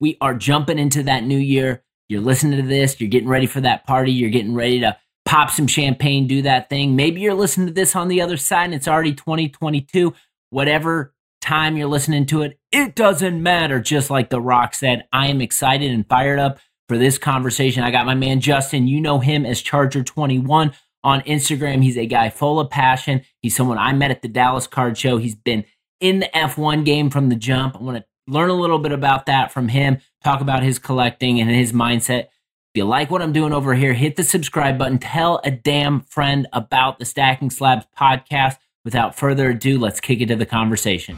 [0.00, 1.82] We are jumping into that new year.
[2.08, 5.50] You're listening to this, you're getting ready for that party, you're getting ready to pop
[5.50, 6.94] some champagne, do that thing.
[6.94, 10.14] Maybe you're listening to this on the other side and it's already 2022.
[10.50, 13.80] Whatever time you're listening to it, it doesn't matter.
[13.80, 17.82] Just like The Rock said, I am excited and fired up for this conversation.
[17.82, 18.86] I got my man Justin.
[18.86, 21.82] You know him as Charger21 on Instagram.
[21.82, 23.22] He's a guy full of passion.
[23.42, 25.18] He's someone I met at the Dallas Card Show.
[25.18, 25.64] He's been
[26.00, 27.76] in the F1 game from the jump.
[27.76, 31.40] I want to learn a little bit about that from him, talk about his collecting
[31.40, 32.24] and his mindset.
[32.24, 34.98] If you like what I'm doing over here, hit the subscribe button.
[34.98, 38.56] Tell a damn friend about the Stacking Slabs podcast.
[38.84, 41.16] Without further ado, let's kick it to the conversation.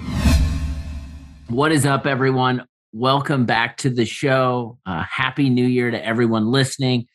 [1.49, 2.67] What is up, everyone?
[2.93, 4.79] Welcome back to the show.
[4.87, 7.07] Uh, Happy New Year to everyone listening.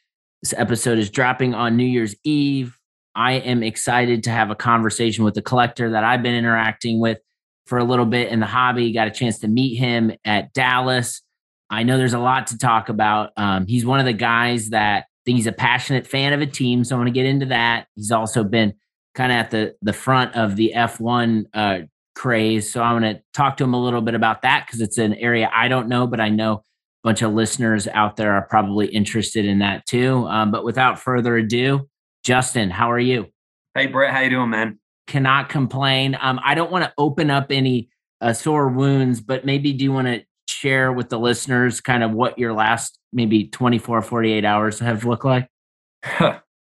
[0.41, 2.77] This episode is dropping on New Year's Eve.
[3.15, 7.19] I am excited to have a conversation with the collector that I've been interacting with
[7.65, 8.91] for a little bit in the hobby.
[8.91, 11.21] Got a chance to meet him at Dallas.
[11.69, 13.31] I know there's a lot to talk about.
[13.37, 16.83] Um, he's one of the guys that think he's a passionate fan of a team,
[16.83, 17.87] so I want to get into that.
[17.95, 18.73] He's also been
[19.15, 21.79] kind of at the the front of the F1 uh,
[22.15, 24.97] craze, so I want to talk to him a little bit about that because it's
[24.97, 26.61] an area I don't know, but I know a
[27.03, 30.27] bunch of listeners out there are probably interested in that too.
[30.27, 31.89] Um, but without further ado,
[32.23, 33.27] Justin, how are you?
[33.73, 34.79] Hey Brett, how you doing, man?
[35.07, 36.17] Cannot complain.
[36.19, 37.89] Um, I don't want to open up any
[38.21, 42.11] uh, sore wounds, but maybe do you want to share with the listeners kind of
[42.11, 45.49] what your last maybe 24, 48 hours have looked like?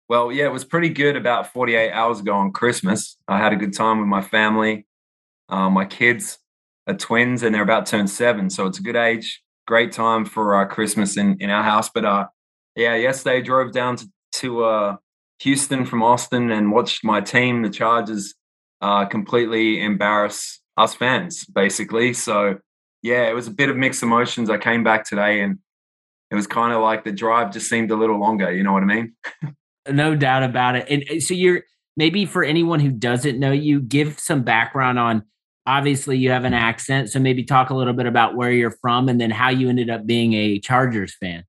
[0.10, 3.18] well, yeah, it was pretty good about 48 hours ago on Christmas.
[3.28, 4.86] I had a good time with my family.
[5.50, 6.40] Uh, my kids
[6.88, 8.50] are twins and they're about to turn seven.
[8.50, 11.90] So it's a good age great time for uh, Christmas in, in our house.
[11.90, 12.28] But uh,
[12.76, 14.96] yeah, yesterday I drove down to, to uh,
[15.42, 18.34] Houston from Austin and watched my team, the Chargers,
[18.82, 22.14] uh, completely embarrass us fans, basically.
[22.14, 22.60] So
[23.02, 24.50] yeah, it was a bit of mixed emotions.
[24.50, 25.60] I came back today and
[26.32, 28.52] it was kind of like the drive just seemed a little longer.
[28.52, 29.16] You know what I mean?
[29.90, 30.88] no doubt about it.
[30.90, 31.64] And so you're
[31.96, 35.24] maybe for anyone who doesn't know you, give some background on
[35.68, 39.10] obviously you have an accent so maybe talk a little bit about where you're from
[39.10, 41.44] and then how you ended up being a chargers fan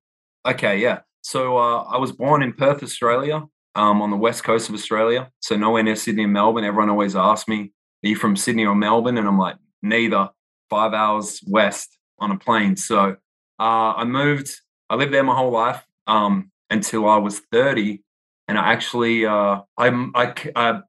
[0.45, 3.41] okay yeah so uh, i was born in perth australia
[3.79, 5.29] um, on the west coast of australia.
[5.39, 6.65] So nowhere near sydney and melbourne.
[6.65, 7.71] Everyone always asks me
[8.03, 9.17] are you from sydney or melbourne?
[9.17, 10.29] And i'm like neither.
[10.69, 12.75] Five hours west on a plane.
[12.75, 13.15] So
[13.59, 14.49] uh, i moved
[14.89, 18.03] i lived there my whole life um, until i was 30
[18.47, 20.81] and i actually uh, I, I, I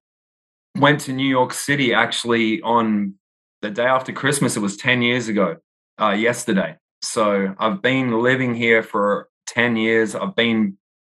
[0.78, 3.14] went to new york city actually on
[3.62, 5.56] the day after Christmas, it was 10 years ago,
[6.00, 6.76] uh, yesterday.
[7.02, 10.14] So I've been living here for 10 years.
[10.14, 10.76] I've been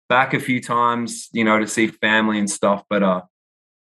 [0.10, 2.84] back a few times, you know, to see family and stuff.
[2.90, 3.22] But uh,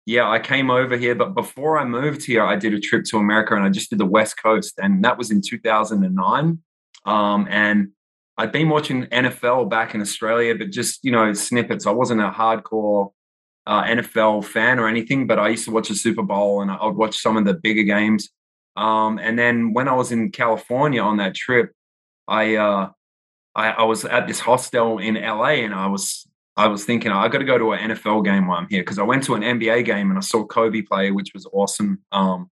[0.06, 1.16] yeah, I came over here.
[1.16, 4.00] But before I moved here, I did a trip to America and I just did
[4.00, 4.76] the West Coast.
[4.82, 6.60] And that was in 2009.
[7.06, 7.90] Um, and
[8.38, 11.88] I'd been watching NFL back in Australia, but just, you know, snippets.
[11.88, 13.12] I wasn't a hardcore
[13.66, 16.86] uh, NFL fan or anything, but I used to watch the Super Bowl and I
[16.86, 18.30] would watch some of the bigger games.
[18.76, 21.74] Um, and then when I was in California on that trip,
[22.28, 22.92] I, uh,
[23.58, 27.28] I, I was at this hostel in LA, and I was I was thinking I
[27.28, 29.42] got to go to an NFL game while I'm here because I went to an
[29.42, 32.00] NBA game and I saw Kobe play, which was awesome.
[32.12, 32.50] Um,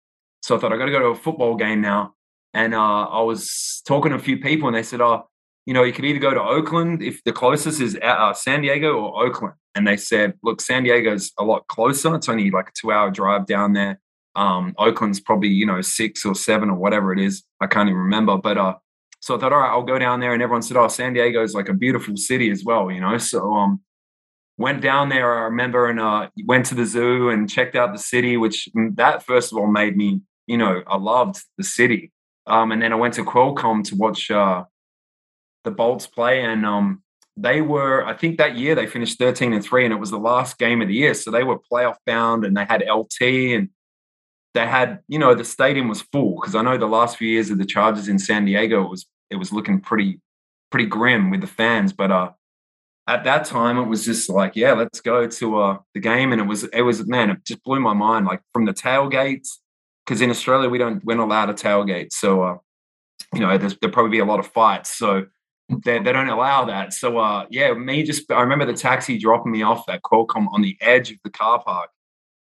[0.43, 2.15] so I thought I got to go to a football game now.
[2.53, 5.29] And uh, I was talking to a few people, and they said, "Oh,
[5.67, 8.95] you know, you could either go to Oakland if the closest is uh, San Diego
[8.95, 12.15] or Oakland." And they said, "Look, San Diego's a lot closer.
[12.17, 14.01] It's only like a two-hour drive down there.
[14.35, 17.45] Um, Oakland's probably, you know, six or seven or whatever it is.
[17.61, 18.37] I can't even remember.
[18.37, 18.75] But uh,
[19.31, 20.35] so I thought, all right, I'll go down there.
[20.35, 23.17] And everyone said, oh, San Diego is like a beautiful city as well, you know.
[23.17, 23.81] So um,
[24.59, 27.99] went down there, I remember, and uh, went to the zoo and checked out the
[28.01, 32.11] city, which mm, that first of all made me, you know, I loved the city.
[32.49, 34.65] Um, and then I went to Qualcomm to watch uh,
[35.63, 37.05] the Bolts play, and um,
[37.37, 40.19] they were, I think that year they finished 13 and three, and it was the
[40.19, 41.15] last game of the year.
[41.15, 43.69] So they were playoff bound and they had LT and
[44.55, 47.51] they had, you know, the stadium was full because I know the last few years
[47.51, 50.21] of the Chargers in San Diego was it was looking pretty
[50.71, 52.31] pretty grim with the fans, but uh
[53.07, 56.41] at that time it was just like, yeah, let's go to uh the game and
[56.41, 59.59] it was it was man, it just blew my mind like from the tailgates
[60.05, 62.13] because in Australia we don't we're not allowed to tailgate.
[62.13, 62.57] So uh
[63.35, 64.97] you know, there's there'll probably be a lot of fights.
[64.97, 65.27] So
[65.69, 66.93] they, they don't allow that.
[66.93, 70.63] So uh, yeah, me just I remember the taxi dropping me off at Qualcomm on
[70.63, 71.91] the edge of the car park,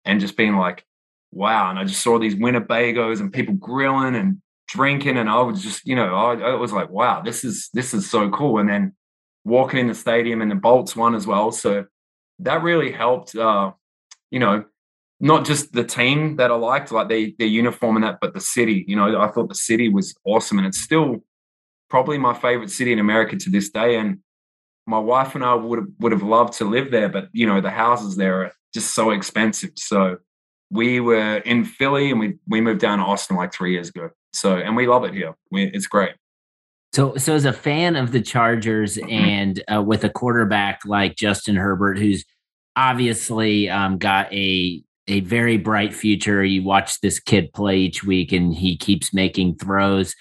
[0.06, 0.86] and just being like,
[1.32, 1.70] wow.
[1.70, 5.86] And I just saw these Winnebagos and people grilling and drinking, and I was just
[5.86, 8.60] you know I, I was like, wow, this is this is so cool.
[8.60, 8.94] And then
[9.44, 11.86] walking in the stadium and the Bolts won as well, so
[12.40, 13.36] that really helped.
[13.36, 13.72] Uh,
[14.32, 14.64] you know,
[15.20, 18.42] not just the team that I liked, like their their uniform and that, but the
[18.42, 18.86] city.
[18.88, 21.18] You know, I thought the city was awesome, and it's still
[21.90, 23.98] probably my favorite city in America to this day.
[23.98, 24.20] And
[24.86, 27.60] my wife and I would have would have loved to live there, but you know,
[27.62, 29.72] the houses there are just so expensive.
[29.76, 30.18] So
[30.70, 34.10] we were in Philly, and we we moved down to Austin like three years ago.
[34.34, 35.36] So and we love it here.
[35.52, 36.12] We, it's great.
[36.94, 41.56] So, so as a fan of the Chargers and uh, with a quarterback like Justin
[41.56, 42.26] Herbert, who's
[42.76, 46.44] obviously um, got a a very bright future.
[46.44, 50.14] You watch this kid play each week, and he keeps making throws.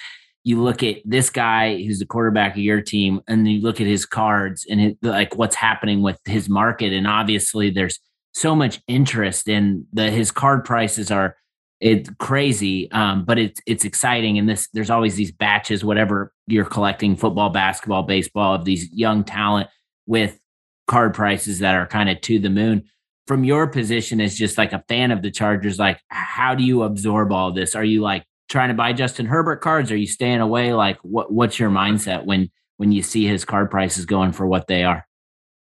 [0.44, 3.87] You look at this guy who's the quarterback of your team, and you look at
[3.87, 6.93] his cards and it, like what's happening with his market.
[6.93, 8.00] And obviously, there's
[8.32, 11.37] so much interest in the his card prices are
[11.80, 14.38] it's crazy, um, but it's it's exciting.
[14.38, 19.25] And this there's always these batches, whatever you're collecting, football, basketball, baseball, of these young
[19.25, 19.69] talent
[20.06, 20.38] with
[20.86, 22.84] card prices that are kind of to the moon
[23.28, 26.82] from your position as just like a fan of the Chargers, like how do you
[26.82, 27.75] absorb all this?
[27.75, 29.92] Are you like trying to buy Justin Herbert cards?
[29.92, 30.72] Are you staying away?
[30.72, 34.66] Like what what's your mindset when when you see his card prices going for what
[34.66, 35.06] they are?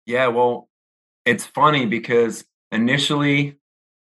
[0.05, 0.69] Yeah, well,
[1.25, 3.58] it's funny because initially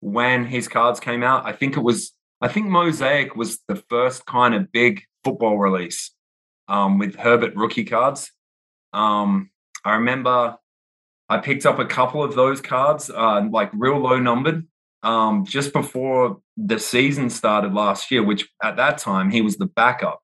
[0.01, 4.25] when his cards came out, I think it was I think Mosaic was the first
[4.25, 6.13] kind of big football release
[6.69, 8.31] um, with Herbert rookie cards.
[8.93, 9.51] Um,
[9.85, 10.57] I remember
[11.29, 14.67] I picked up a couple of those cards, uh, like real low numbered,
[15.03, 19.67] um, just before the season started last year, which at that time he was the
[19.67, 20.21] backup.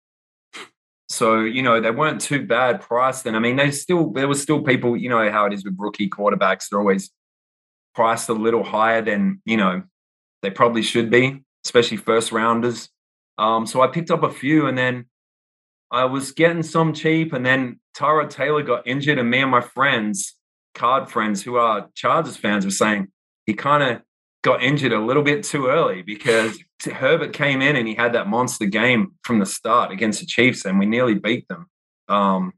[1.08, 3.26] So, you know, they weren't too bad priced.
[3.26, 5.76] And I mean, they still, there was still people, you know, how it is with
[5.78, 6.68] rookie quarterbacks.
[6.68, 7.10] They're always
[7.96, 9.82] priced a little higher than, you know,
[10.42, 12.90] they probably should be, especially first rounders.
[13.38, 15.06] Um, so I picked up a few and then
[15.90, 17.32] I was getting some cheap.
[17.32, 20.36] And then Tyrod Taylor got injured, and me and my friends,
[20.74, 23.08] card friends who are Chargers fans were saying
[23.46, 24.02] he kind of
[24.42, 28.28] got injured a little bit too early because Herbert came in and he had that
[28.28, 31.66] monster game from the start against the Chiefs and we nearly beat them.
[32.08, 32.52] Um,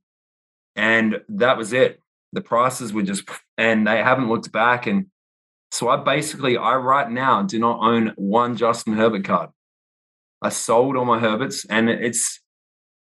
[0.75, 2.03] and that was it.
[2.33, 4.87] The prices were just, and they haven't looked back.
[4.87, 5.07] And
[5.71, 9.51] so I basically, I right now do not own one Justin Herbert card.
[10.41, 12.41] I sold all my Herberts and it's,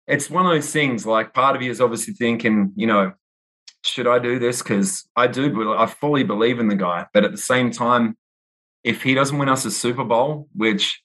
[0.07, 3.13] it's one of those things like part of you is obviously thinking, you know,
[3.83, 4.62] should I do this?
[4.62, 7.06] Because I do, I fully believe in the guy.
[7.13, 8.18] But at the same time,
[8.83, 11.01] if he doesn't win us a Super Bowl, which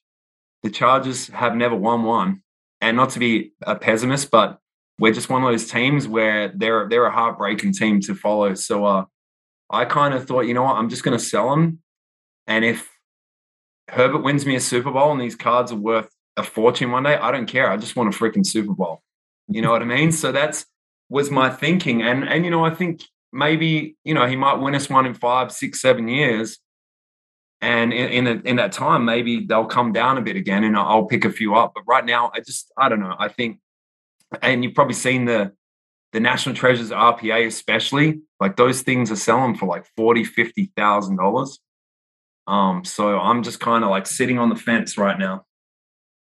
[0.63, 2.41] the Chargers have never won one,
[2.81, 4.59] and not to be a pessimist, but
[4.99, 8.53] we're just one of those teams where they're they're a heartbreaking team to follow.
[8.55, 9.05] So uh,
[9.69, 11.79] I kind of thought, you know what, I'm just going to sell them,
[12.47, 12.89] and if
[13.89, 17.15] Herbert wins me a Super Bowl and these cards are worth a fortune one day,
[17.15, 17.69] I don't care.
[17.69, 19.01] I just want a freaking Super Bowl.
[19.47, 20.11] You know what I mean?
[20.11, 20.65] So that's
[21.09, 22.01] was my thinking.
[22.01, 25.13] And and you know, I think maybe you know he might win us one in
[25.13, 26.57] five, six, seven years.
[27.61, 31.05] And in in, in that time, maybe they'll come down a bit again, and I'll
[31.05, 31.73] pick a few up.
[31.73, 33.15] But right now, I just I don't know.
[33.17, 33.59] I think,
[34.41, 35.53] and you've probably seen the
[36.13, 41.17] the National Treasures RPA, especially like those things are selling for like forty, fifty thousand
[41.17, 41.59] dollars.
[42.47, 45.45] Um, so I'm just kind of like sitting on the fence right now,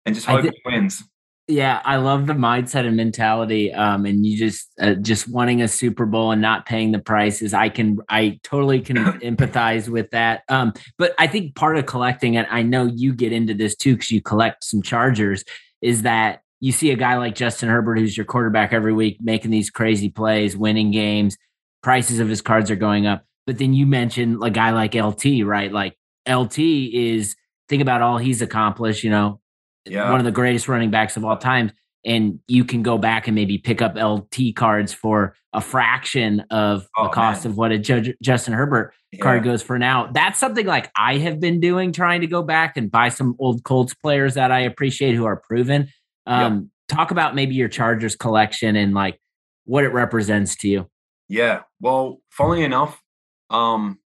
[0.05, 1.03] and just hope th- he wins.
[1.47, 3.73] Yeah, I love the mindset and mentality.
[3.73, 7.53] Um, and you just uh, just wanting a Super Bowl and not paying the prices.
[7.53, 10.43] I can, I totally can empathize with that.
[10.47, 13.95] Um, but I think part of collecting, and I know you get into this too
[13.95, 15.43] because you collect some Chargers,
[15.81, 19.51] is that you see a guy like Justin Herbert, who's your quarterback every week, making
[19.51, 21.35] these crazy plays, winning games.
[21.81, 23.25] Prices of his cards are going up.
[23.45, 25.69] But then you mentioned a guy like LT, right?
[25.69, 27.35] Like LT is
[27.67, 29.03] think about all he's accomplished.
[29.03, 29.41] You know,
[29.83, 30.09] yeah.
[30.09, 31.73] one of the greatest running backs of all time.
[32.05, 36.87] And you can go back and maybe pick up LT cards for a fraction of
[36.97, 37.51] oh, the cost man.
[37.51, 39.19] of what a J- Justin Herbert yeah.
[39.19, 40.09] card goes for now.
[40.13, 43.65] That's something like I have been doing, trying to go back and buy some old
[43.65, 45.89] Colts players that I appreciate who are proven.
[46.25, 46.69] Um.
[46.89, 49.19] Talk about maybe your Chargers collection and like
[49.65, 50.89] what it represents to you.
[51.29, 51.61] Yeah.
[51.79, 53.01] Well, funnily enough,
[53.49, 53.99] um,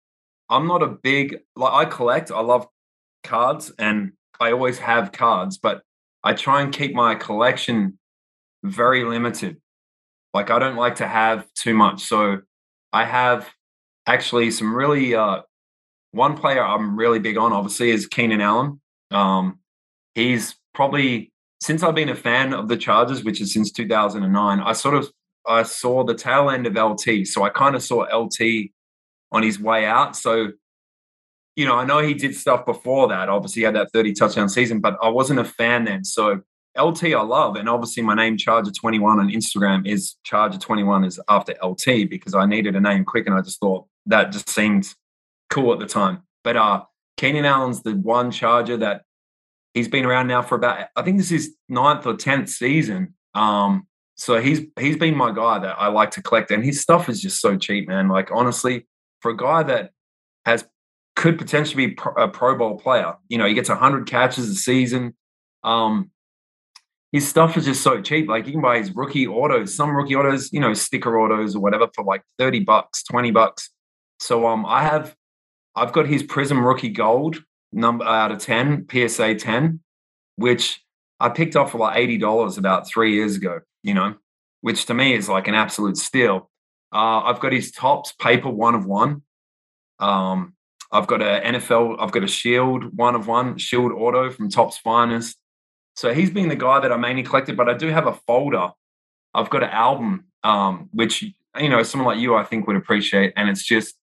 [0.50, 2.30] I'm not a big like I collect.
[2.30, 2.66] I love
[3.22, 5.82] cards, and I always have cards, but
[6.24, 7.98] I try and keep my collection
[8.64, 9.60] very limited.
[10.32, 12.02] Like I don't like to have too much.
[12.02, 12.40] So
[12.92, 13.48] I have
[14.06, 15.42] actually some really uh
[16.10, 18.80] one player I'm really big on obviously is Keenan Allen.
[19.10, 19.60] Um
[20.14, 21.32] he's probably
[21.64, 25.10] since I've been a fan of the Chargers, which is since 2009, I sort of
[25.46, 27.26] I saw the tail end of LT.
[27.26, 28.70] So I kind of saw LT
[29.32, 30.14] on his way out.
[30.14, 30.52] So,
[31.56, 33.30] you know, I know he did stuff before that.
[33.30, 36.04] Obviously, had that 30 touchdown season, but I wasn't a fan then.
[36.04, 36.42] So
[36.78, 37.56] LT I love.
[37.56, 42.76] And obviously my name Charger21 on Instagram is Charger21 is after LT because I needed
[42.76, 44.86] a name quick and I just thought that just seemed
[45.48, 46.24] cool at the time.
[46.42, 46.82] But uh
[47.16, 49.02] Keenan Allen's the one Charger that
[49.74, 53.14] he's been around now for about I think this is ninth or tenth season.
[53.34, 57.08] Um, so he's he's been my guy that I like to collect, and his stuff
[57.08, 58.08] is just so cheap, man.
[58.08, 58.86] Like honestly,
[59.20, 59.90] for a guy that
[60.46, 60.64] has
[61.16, 65.14] could potentially be a Pro Bowl player, you know, he gets hundred catches a season.
[65.64, 66.10] Um,
[67.12, 68.28] his stuff is just so cheap.
[68.28, 71.60] Like you can buy his rookie autos, some rookie autos, you know, sticker autos or
[71.60, 73.70] whatever for like 30 bucks, 20 bucks.
[74.18, 75.14] So um I have
[75.76, 77.40] I've got his Prizm rookie gold
[77.74, 79.80] number out of 10, PSA 10,
[80.36, 80.82] which
[81.20, 84.14] I picked up for like $80 about three years ago, you know,
[84.60, 86.50] which to me is like an absolute steal.
[86.92, 89.22] Uh, I've got his Topps paper one of one.
[89.98, 90.54] Um,
[90.92, 94.78] I've got a NFL, I've got a Shield one of one, Shield Auto from Topps
[94.78, 95.36] Finest.
[95.96, 98.70] So he's been the guy that I mainly collected, but I do have a folder.
[99.32, 101.22] I've got an album, um, which
[101.58, 103.96] you know someone like you I think would appreciate, and it's just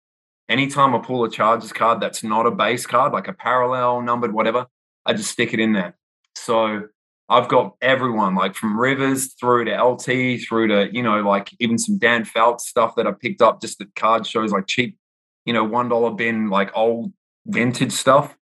[0.49, 4.33] anytime I pull a Chargers card that's not a base card, like a parallel numbered
[4.33, 4.67] whatever,
[5.05, 5.95] I just stick it in there.
[6.35, 6.87] So
[7.29, 11.77] I've got everyone, like from Rivers through to LT, through to you know like even
[11.77, 14.97] some Dan Fouts stuff that I picked up just the card shows like cheap,
[15.45, 17.13] you know one dollar bin like old
[17.45, 18.35] vintage stuff.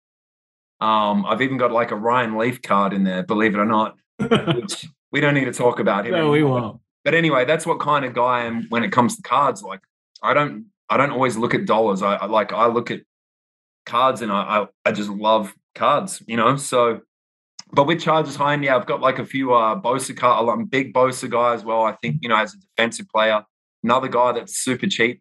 [0.81, 3.97] Um, I've even got like a Ryan Leaf card in there, believe it or not.
[4.19, 6.12] which we don't need to talk about him.
[6.12, 6.33] No, anymore.
[6.33, 6.81] we won't.
[7.05, 9.62] But anyway, that's what kind of guy I am when it comes to cards.
[9.62, 9.81] Like,
[10.23, 12.02] I don't, I don't always look at dollars.
[12.02, 13.00] I, I like, I look at
[13.85, 16.23] cards, and I, I, I, just love cards.
[16.26, 17.00] You know, so.
[17.73, 20.64] But with charges high, and yeah, I've got like a few uh Bosa card, a
[20.64, 21.83] big Bosa guy as well.
[21.83, 23.43] I think you know as a defensive player,
[23.83, 25.21] another guy that's super cheap.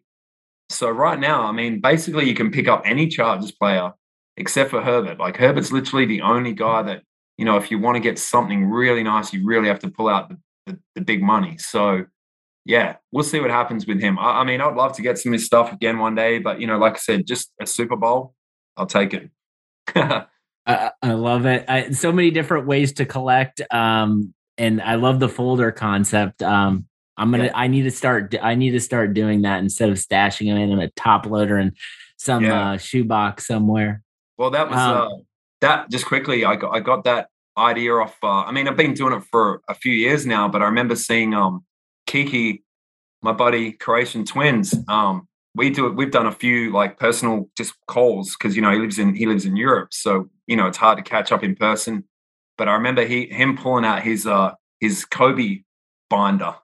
[0.70, 3.92] So right now, I mean, basically, you can pick up any Chargers player
[4.36, 5.18] except for Herbert.
[5.18, 7.02] Like Herbert's literally the only guy that,
[7.38, 10.08] you know, if you want to get something really nice, you really have to pull
[10.08, 11.56] out the, the, the big money.
[11.58, 12.04] So,
[12.66, 14.18] yeah, we'll see what happens with him.
[14.18, 16.60] I, I, mean, I'd love to get some of his stuff again one day, but,
[16.60, 18.34] you know, like I said, just a Super Bowl,
[18.76, 19.30] I'll take it.
[20.66, 21.64] I, I, love it.
[21.68, 23.62] I, so many different ways to collect.
[23.70, 26.42] Um, and I love the folder concept.
[26.42, 27.44] Um, I'm gonna.
[27.44, 27.52] Yeah.
[27.54, 28.34] I need to start.
[28.42, 31.72] I need to start doing that instead of stashing them in a top loader and
[32.18, 32.72] some yeah.
[32.72, 34.02] uh, shoebox somewhere.
[34.36, 35.08] Well, that was um, uh,
[35.62, 35.90] that.
[35.90, 38.16] Just quickly, I got I got that idea off.
[38.22, 40.94] Uh, I mean, I've been doing it for a few years now, but I remember
[40.94, 41.64] seeing um,
[42.06, 42.64] Kiki,
[43.22, 44.74] my buddy, Croatian twins.
[44.88, 45.90] Um, we do.
[45.90, 49.26] We've done a few like personal just calls because you know he lives in he
[49.26, 52.04] lives in Europe, so you know it's hard to catch up in person.
[52.58, 55.62] But I remember he him pulling out his uh his Kobe
[56.10, 56.54] binder,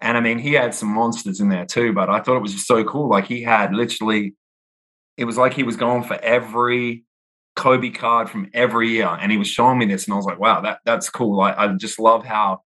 [0.00, 1.92] and I mean he had some monsters in there too.
[1.92, 3.08] But I thought it was just so cool.
[3.08, 4.34] Like he had literally
[5.16, 7.04] it was like he was going for every
[7.56, 10.38] Kobe card from every year, and he was showing me this, and I was like,
[10.38, 11.36] wow, that that's cool.
[11.36, 12.62] Like, I just love how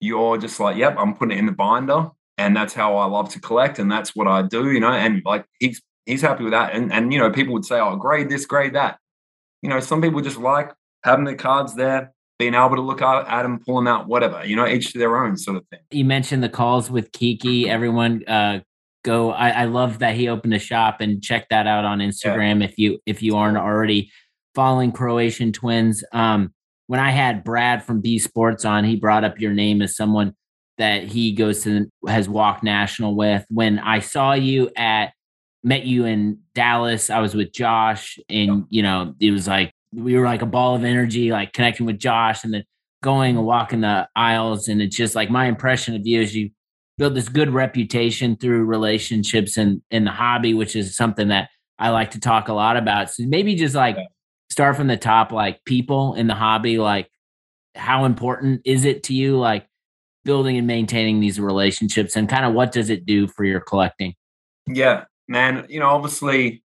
[0.00, 3.28] you're just like, yep, I'm putting it in the binder, and that's how I love
[3.30, 4.92] to collect, and that's what I do, you know.
[4.92, 7.96] And like he's he's happy with that, and and you know, people would say, oh,
[7.96, 8.98] grade this, grade that.
[9.62, 10.72] You know, some people just like
[11.04, 14.44] having the cards there, being able to look at them, pull them out, whatever.
[14.44, 15.80] You know, each to their own sort of thing.
[15.90, 17.68] You mentioned the calls with Kiki.
[17.68, 18.60] Everyone uh,
[19.04, 22.60] go I, I, love that he opened a shop and check that out on instagram
[22.60, 22.66] yeah.
[22.66, 24.10] if you if you aren't already
[24.54, 26.52] following croatian twins um
[26.88, 30.34] when i had brad from b sports on he brought up your name as someone
[30.76, 33.44] that he goes to has walked national with.
[33.48, 35.12] When i saw you at
[35.64, 40.16] met you in dallas i was with josh and you know it was like we
[40.16, 42.64] were like a ball of energy like connecting with josh and then
[43.02, 44.68] going and walking the aisles.
[44.68, 46.50] And it's just like my impression of you is you
[46.96, 51.90] build this good reputation through relationships and in the hobby, which is something that I
[51.90, 53.10] like to talk a lot about.
[53.10, 53.96] So maybe just like
[54.50, 57.10] start from the top, like people in the hobby, like
[57.74, 59.66] how important is it to you, like
[60.24, 64.14] building and maintaining these relationships, and kind of what does it do for your collecting?
[64.66, 65.66] Yeah, man.
[65.68, 66.62] You know, obviously,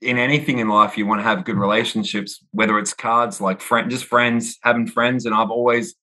[0.00, 3.90] in anything in life, you want to have good relationships, whether it's cards, like friend,
[3.90, 5.26] just friends, having friends.
[5.26, 5.94] And I've always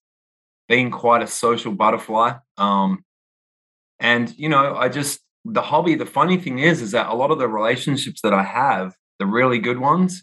[0.68, 2.34] been quite a social butterfly.
[2.58, 3.04] Um,
[3.98, 7.30] and, you know, I just, the hobby, the funny thing is, is that a lot
[7.30, 10.22] of the relationships that I have, the really good ones,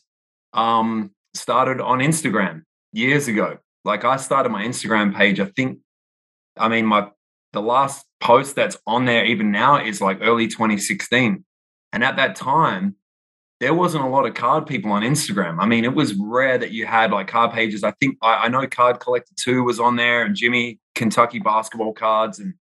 [0.55, 3.57] um, started on Instagram years ago.
[3.83, 5.79] Like I started my Instagram page, I think,
[6.57, 7.09] I mean, my,
[7.53, 11.45] the last post that's on there even now is like early 2016.
[11.93, 12.95] And at that time,
[13.59, 15.57] there wasn't a lot of card people on Instagram.
[15.59, 17.83] I mean, it was rare that you had like card pages.
[17.83, 21.93] I think I, I know Card Collector 2 was on there and Jimmy Kentucky basketball
[21.93, 22.53] cards and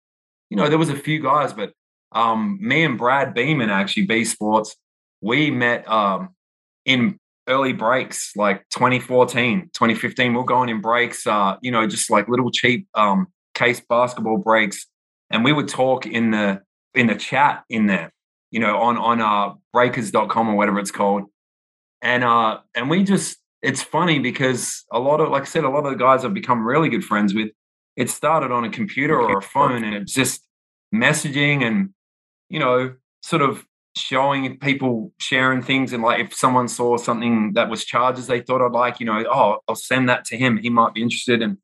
[0.51, 1.73] you know, there was a few guys, but
[2.15, 4.77] um, me and Brad Beeman actually B Sports,
[5.23, 6.35] we met um,
[6.85, 7.19] in
[7.49, 12.51] early breaks like 2014 2015 we're going in breaks uh you know just like little
[12.53, 14.87] cheap um case basketball breaks.
[15.31, 16.63] And we would talk in the
[16.95, 18.13] in the chat in there
[18.51, 21.25] you know on on uh breakers.com or whatever it's called.
[22.01, 25.69] And uh and we just it's funny because a lot of like i said a
[25.69, 27.51] lot of the guys i've become really good friends with
[27.95, 30.45] it started on a computer or a phone and it's just
[30.93, 31.91] messaging and
[32.49, 33.65] you know sort of
[33.97, 38.65] showing people sharing things and like if someone saw something that was Chargers they thought
[38.65, 40.57] I'd like, you know, oh, I'll send that to him.
[40.57, 41.43] He might be interested.
[41.43, 41.59] And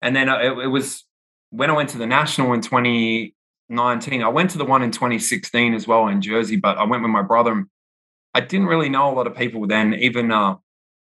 [0.00, 1.04] and then uh, it, it was
[1.50, 4.22] when I went to the national in 2019.
[4.22, 7.10] I went to the one in 2016 as well in Jersey, but I went with
[7.10, 7.52] my brother.
[7.52, 7.66] And
[8.34, 10.56] I didn't really know a lot of people then, even uh,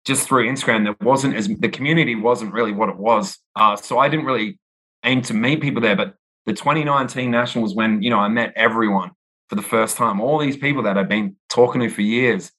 [0.06, 0.86] just through Instagram.
[0.86, 3.38] There wasn't as the community wasn't really what it was.
[3.56, 4.60] Uh, so I didn't really
[5.04, 5.96] aim to meet people there.
[5.96, 9.12] But the 2019 national was when you know I met everyone
[9.50, 10.22] for the first time.
[10.22, 12.52] All these people that I've been talking to for years,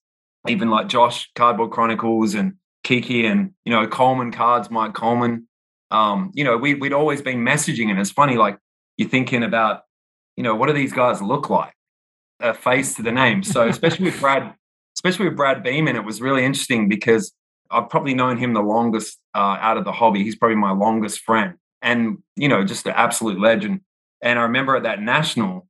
[0.49, 5.47] even like Josh Cardboard Chronicles and Kiki and you know Coleman Cards, Mike Coleman.
[5.93, 8.59] Um, you know, we, we'd always been messaging, and it's funny, like
[8.97, 9.83] you're thinking about,
[10.37, 11.75] you know, what do these guys look like?
[12.39, 13.43] A face to the name.
[13.43, 14.55] So especially with Brad,
[14.97, 17.33] especially with Brad Beeman, it was really interesting because
[17.71, 20.23] I've probably known him the longest uh, out of the hobby.
[20.23, 23.81] He's probably my longest friend, and you know, just an absolute legend.
[24.23, 25.67] And I remember at that national,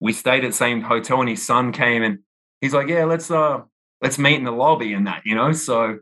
[0.00, 2.20] we stayed at the same hotel and his son came and
[2.60, 3.60] he's like, yeah, let's uh
[4.00, 5.52] let's meet in the lobby and that, you know.
[5.52, 5.98] So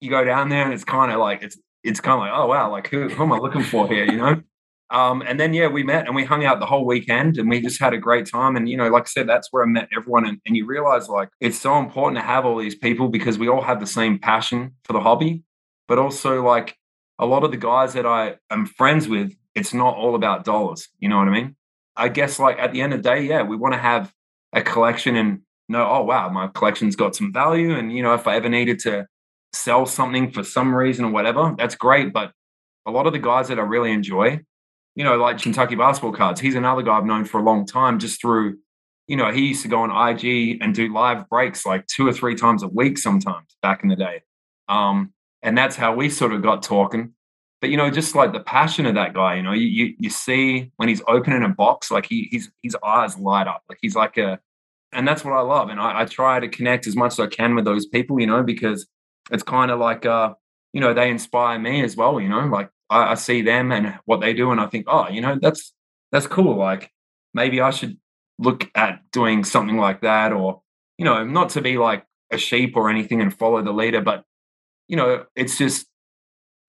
[0.00, 2.46] you go down there and it's kind of like it's it's kind of like, oh
[2.46, 4.42] wow, like who, who am I looking for here, you know?
[4.90, 7.60] Um, and then yeah, we met and we hung out the whole weekend and we
[7.60, 8.56] just had a great time.
[8.56, 10.26] And you know, like I said, that's where I met everyone.
[10.26, 13.48] And, and you realize like it's so important to have all these people because we
[13.48, 15.42] all have the same passion for the hobby,
[15.88, 16.74] but also like
[17.18, 20.88] a lot of the guys that I am friends with, it's not all about dollars.
[21.00, 21.56] You know what I mean?
[21.98, 24.12] I guess like at the end of the day, yeah, we want to have
[24.52, 27.74] a collection and know, oh wow, my collection's got some value.
[27.74, 29.06] And you know, if I ever needed to
[29.52, 32.12] sell something for some reason or whatever, that's great.
[32.12, 32.32] But
[32.86, 34.40] a lot of the guys that I really enjoy,
[34.94, 37.98] you know, like Kentucky basketball cards, he's another guy I've known for a long time
[37.98, 38.58] just through,
[39.06, 42.12] you know, he used to go on IG and do live breaks like two or
[42.12, 44.22] three times a week sometimes back in the day.
[44.68, 47.14] Um, and that's how we sort of got talking
[47.60, 50.10] but you know, just like the passion of that guy, you know, you you, you
[50.10, 53.96] see when he's opening a box, like he his his eyes light up, like he's
[53.96, 54.38] like a,
[54.92, 57.26] and that's what I love, and I, I try to connect as much as I
[57.26, 58.86] can with those people, you know, because
[59.30, 60.34] it's kind of like uh,
[60.72, 63.98] you know, they inspire me as well, you know, like I, I see them and
[64.04, 65.74] what they do, and I think, oh, you know, that's
[66.12, 66.92] that's cool, like
[67.34, 67.98] maybe I should
[68.38, 70.62] look at doing something like that, or
[70.96, 74.24] you know, not to be like a sheep or anything and follow the leader, but
[74.86, 75.86] you know, it's just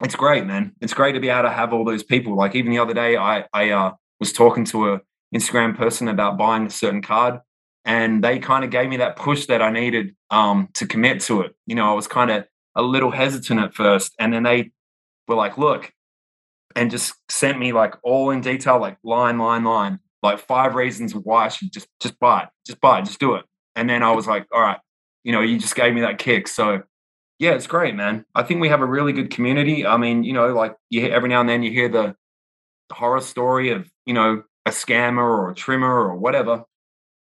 [0.02, 0.74] it's great, man.
[0.82, 2.36] It's great to be able to have all those people.
[2.36, 5.02] Like even the other day, I I uh, was talking to a
[5.36, 7.40] Instagram person about buying a certain card,
[7.86, 11.42] and they kind of gave me that push that I needed um, to commit to
[11.42, 11.56] it.
[11.68, 14.72] You know, I was kind of a little hesitant at first, and then they
[15.28, 15.92] were like, "Look,"
[16.76, 21.14] and just sent me like all in detail, like line, line, line, like five reasons
[21.14, 23.46] why I should just just buy it, just buy it, just do it.
[23.76, 24.80] And then I was like, "All right,
[25.26, 26.84] you know, you just gave me that kick." So
[27.40, 28.26] yeah, it's great, man.
[28.36, 29.86] I think we have a really good community.
[29.86, 32.16] I mean, you know, like you hear, every now and then you hear the
[32.92, 36.66] horror story of, you know, a scammer or a trimmer or whatever.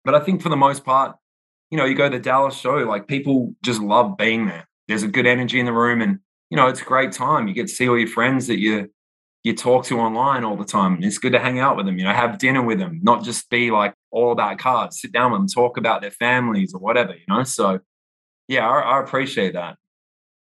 [0.05, 1.16] But I think for the most part,
[1.71, 4.69] you know, you go to the Dallas show, like people just love being there.
[4.87, 7.49] There's a good energy in the room and, you know, it's a great time.
[7.49, 8.88] You get to see all your friends that you
[9.42, 10.95] you talk to online all the time.
[10.95, 13.23] And It's good to hang out with them, you know, have dinner with them, not
[13.25, 15.01] just be like all about cards.
[15.01, 17.45] Sit down with them, talk about their families or whatever, you know.
[17.45, 17.81] So
[18.49, 19.77] yeah, I, I appreciate that.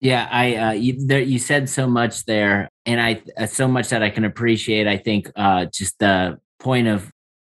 [0.03, 3.87] Yeah, I uh, you, there, you said so much there, and I uh, so much
[3.87, 4.85] that I can appreciate.
[4.85, 7.09] I think uh, just the point of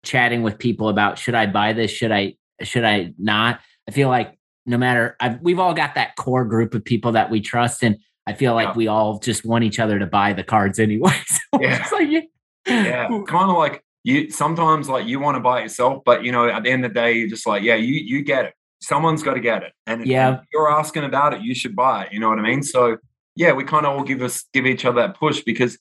[0.04, 3.60] chatting with people about should I buy this, should I should I not.
[3.88, 7.30] I feel like no matter I've, we've all got that core group of people that
[7.30, 8.74] we trust, and I feel like yeah.
[8.74, 11.16] we all just want each other to buy the cards anyway.
[11.54, 12.20] So yeah, like, yeah.
[12.66, 13.08] yeah.
[13.26, 14.30] kind of like you.
[14.30, 16.92] Sometimes like you want to buy it yourself, but you know at the end of
[16.92, 18.54] the day, you're just like, yeah, you you get it
[18.84, 19.72] someone's got to get it.
[19.86, 22.12] And yeah, you're asking about it, you should buy it.
[22.12, 22.62] You know what I mean?
[22.62, 22.98] So
[23.36, 25.78] yeah, we kind of all give us give each other that push because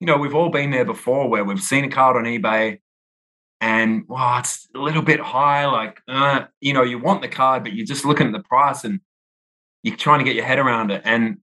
[0.00, 2.78] you know we've all been there before where we've seen a card on eBay
[3.60, 5.66] and wow, it's a little bit high.
[5.66, 8.84] Like uh, you know, you want the card, but you're just looking at the price
[8.84, 9.00] and
[9.82, 11.02] you're trying to get your head around it.
[11.04, 11.38] And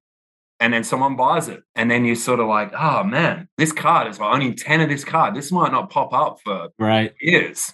[0.59, 4.07] and then someone buys it, and then you're sort of like, oh man, this card
[4.07, 5.35] is like only ten of this card.
[5.35, 7.73] This might not pop up for right years.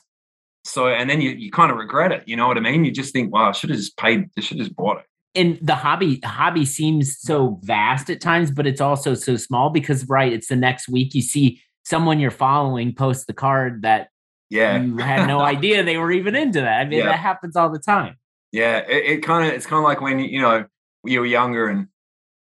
[0.69, 2.23] So, and then you, you kind of regret it.
[2.27, 2.85] You know what I mean?
[2.85, 5.05] You just think, wow, I should have just paid, I should have just bought it.
[5.35, 10.07] And the hobby hobby seems so vast at times, but it's also so small because
[10.07, 14.09] right, it's the next week you see someone you're following posts the card that
[14.49, 16.81] yeah you had no idea they were even into that.
[16.81, 17.05] I mean, Yeah.
[17.05, 18.15] that happens all the time.
[18.51, 20.65] Yeah, it, it kind of it's kind of like when you know
[21.05, 21.87] you were younger and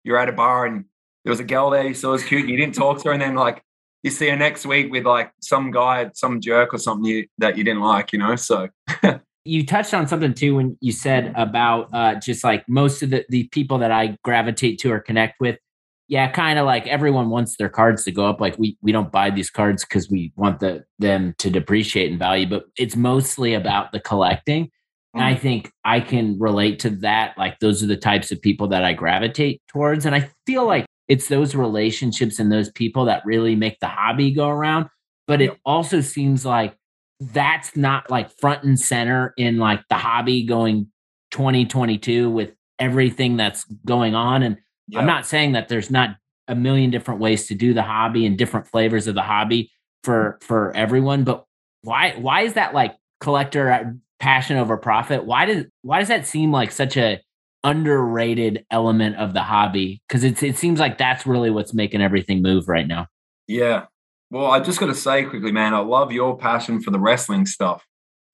[0.04, 0.84] you're at a bar and
[1.24, 3.12] there was a girl there you saw was cute and you didn't talk to her
[3.12, 3.62] and then like
[4.02, 7.56] you see her next week with like some guy, some jerk or something you, that
[7.56, 8.36] you didn't like, you know.
[8.36, 8.68] So
[9.44, 13.24] you touched on something too when you said about uh, just like most of the,
[13.28, 15.58] the people that I gravitate to or connect with.
[16.06, 18.40] Yeah, kind of like everyone wants their cards to go up.
[18.40, 22.18] Like we we don't buy these cards because we want the them to depreciate in
[22.18, 24.70] value, but it's mostly about the collecting.
[25.14, 27.36] And I think I can relate to that.
[27.36, 30.06] Like those are the types of people that I gravitate towards.
[30.06, 34.30] And I feel like it's those relationships and those people that really make the hobby
[34.30, 34.88] go around.
[35.26, 36.76] But it also seems like
[37.20, 40.88] that's not like front and center in like the hobby going
[41.32, 44.42] 2022 with everything that's going on.
[44.42, 45.00] And yeah.
[45.00, 46.10] I'm not saying that there's not
[46.46, 49.70] a million different ways to do the hobby and different flavors of the hobby
[50.02, 51.44] for for everyone, but
[51.82, 55.24] why why is that like collector passion over profit?
[55.24, 57.20] Why does why does that seem like such a
[57.64, 60.02] underrated element of the hobby?
[60.08, 63.06] Because it's it seems like that's really what's making everything move right now.
[63.46, 63.86] Yeah.
[64.30, 67.46] Well, I just got to say quickly, man, I love your passion for the wrestling
[67.46, 67.84] stuff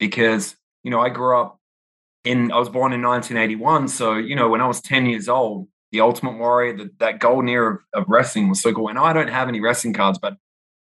[0.00, 1.60] because, you know, I grew up
[2.24, 3.88] in, I was born in 1981.
[3.88, 7.48] So, you know, when I was 10 years old, the Ultimate Warrior, the, that golden
[7.48, 8.88] era of, of wrestling was so cool.
[8.88, 10.36] And I don't have any wrestling cards, but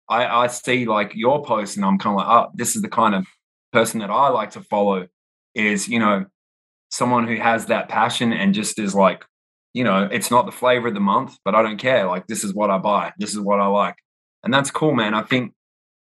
[0.09, 2.89] I, I see like your post and I'm kind of like, oh, this is the
[2.89, 3.27] kind of
[3.73, 5.07] person that I like to follow
[5.53, 6.25] is, you know,
[6.93, 9.25] someone who has that passion and just is like,
[9.73, 12.05] you know, it's not the flavor of the month, but I don't care.
[12.05, 13.13] Like, this is what I buy.
[13.17, 13.95] This is what I like
[14.43, 15.13] and that's cool, man.
[15.13, 15.53] I think,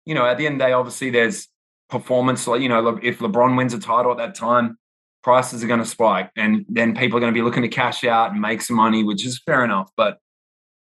[0.05, 1.47] you know, at the end of the day, obviously there's
[1.89, 2.47] performance.
[2.47, 4.77] Like, you know, if LeBron wins a title at that time,
[5.23, 8.03] prices are going to spike, and then people are going to be looking to cash
[8.03, 9.91] out and make some money, which is fair enough.
[9.97, 10.19] But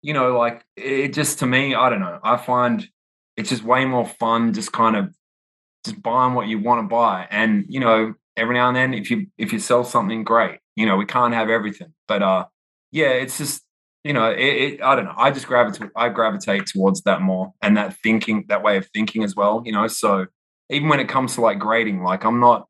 [0.03, 2.19] you know, like it just to me, I don't know.
[2.23, 2.87] I find
[3.37, 5.15] it's just way more fun, just kind of
[5.85, 9.11] just buying what you want to buy, and you know, every now and then, if
[9.11, 10.59] you if you sell something, great.
[10.77, 12.47] You know, we can't have everything, but uh,
[12.91, 13.63] yeah, it's just
[14.05, 15.15] you know, it, it, I don't know.
[15.17, 15.91] I just gravitate.
[15.97, 19.63] I gravitate towards that more, and that thinking, that way of thinking as well.
[19.65, 20.27] You know, so
[20.71, 22.69] even when it comes to like grading, like I'm not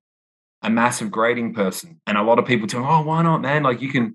[0.63, 3.65] a massive grading person, and a lot of people tell, me, "Oh, why not, man?
[3.65, 4.15] Like you can,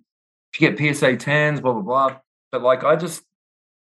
[0.54, 2.18] if you get PSA tens, blah blah blah."
[2.52, 3.22] But like, I just,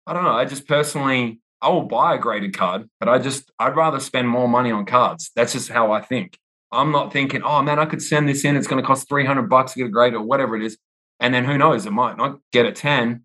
[0.05, 0.31] I don't know.
[0.31, 4.29] I just personally, I will buy a graded card, but I just, I'd rather spend
[4.29, 5.31] more money on cards.
[5.35, 6.37] That's just how I think.
[6.75, 8.55] I'm not thinking, oh man, I could send this in.
[8.55, 10.77] It's going to cost 300 bucks to get a grade or whatever it is.
[11.19, 11.85] And then who knows?
[11.85, 13.23] It might not get a 10.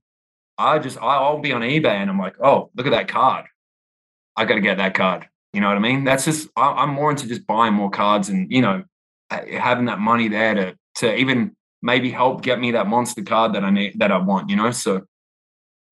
[0.57, 3.47] I just, I'll be on eBay and I'm like, oh, look at that card.
[4.37, 5.29] I got to get that card.
[5.53, 6.05] You know what I mean?
[6.05, 8.85] That's just, I, am more into just buying more cards and, you know,
[9.31, 13.65] having that money there to, to even maybe help get me that monster card that
[13.65, 14.71] I need, that I want, you know?
[14.71, 15.07] So,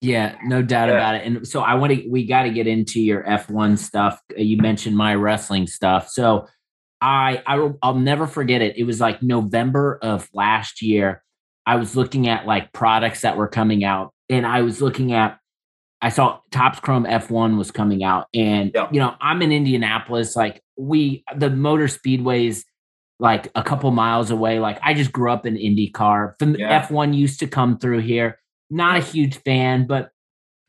[0.01, 0.95] yeah, no doubt yeah.
[0.95, 1.25] about it.
[1.25, 4.21] And so I want to, we got to get into your F1 stuff.
[4.37, 6.09] You mentioned my wrestling stuff.
[6.09, 6.47] So
[7.01, 8.77] I, I, I'll never forget it.
[8.77, 11.23] It was like November of last year.
[11.65, 15.37] I was looking at like products that were coming out and I was looking at
[16.01, 18.87] I saw Topps Chrome F1 was coming out and Yeah.
[18.91, 22.63] you know, I'm in Indianapolis like we the motor speedways
[23.19, 26.35] like a couple miles away like I just grew up in IndyCar.
[26.57, 26.87] Yeah.
[26.87, 28.39] F1 used to come through here.
[28.69, 30.11] Not a huge fan, but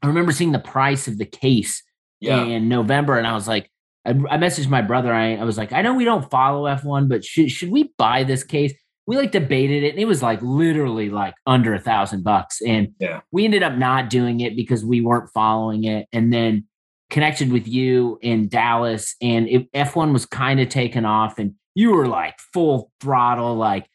[0.02, 1.82] I remember seeing the price of the case
[2.20, 2.42] yeah.
[2.42, 3.70] in November, and I was like,
[4.04, 5.12] I, I messaged my brother.
[5.12, 8.24] I, I was like, I know we don't follow F1, but should should we buy
[8.24, 8.72] this case?
[9.06, 12.88] We like debated it, and it was like literally like under a thousand bucks, and
[13.00, 13.20] Yeah.
[13.32, 16.66] we ended up not doing it because we weren't following it, and then
[17.10, 21.90] connected with you in Dallas, and it, F1 was kind of taken off, and you
[21.92, 23.88] were like full throttle, like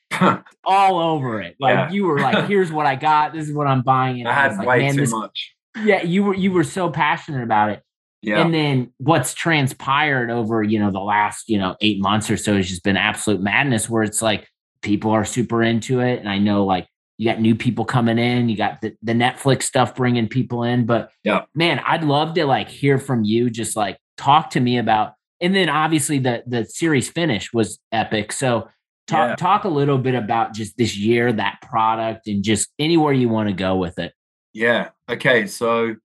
[0.65, 1.56] all over it.
[1.60, 1.91] Like Yeah.
[1.91, 4.36] you were like, here's what I got, this is what I'm buying, and I I,
[4.36, 5.56] had like, way man, too this much.
[5.84, 7.82] yeah, you were you were so passionate about it.
[8.26, 8.42] Yeah.
[8.42, 12.56] And then what's transpired over, you know, the last, you know, eight months or so
[12.56, 14.48] has just been absolute madness where it's like
[14.82, 16.20] people are super into it.
[16.20, 19.64] And I know like you got new people coming in, you got the, the Netflix
[19.64, 20.86] stuff bringing people in.
[20.86, 21.44] But Yeah.
[21.54, 25.54] man, I'd love to like hear from you, just like talk to me about and
[25.54, 28.32] then obviously the the series finish was epic.
[28.32, 28.70] So
[29.06, 29.36] talk Yeah.
[29.36, 33.50] talk a little bit about just this year, that product, and just anywhere you want
[33.50, 34.14] to go with it.
[34.54, 34.90] Yeah.
[35.10, 35.46] Okay.
[35.48, 35.96] So,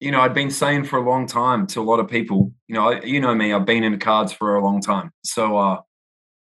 [0.00, 2.74] you know, I'd been saying for a long time to a lot of people, you
[2.74, 5.12] know, you know me, I've been in cards for a long time.
[5.24, 5.80] So, uh,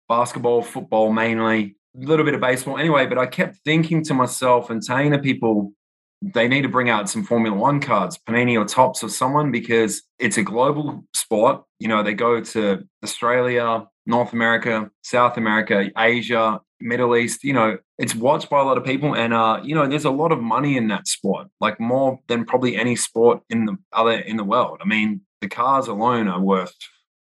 [0.07, 3.05] basketball, football mainly, a little bit of baseball anyway.
[3.05, 5.73] But I kept thinking to myself and saying to people,
[6.21, 10.03] they need to bring out some Formula One cards, Panini or Topps or someone, because
[10.19, 11.63] it's a global sport.
[11.79, 17.77] You know, they go to Australia, North America, South America, Asia, Middle East, you know,
[17.97, 20.41] it's watched by a lot of people, and uh, you know, there's a lot of
[20.41, 24.43] money in that sport, like more than probably any sport in the other in the
[24.43, 24.79] world.
[24.81, 26.73] I mean, the cars alone are worth.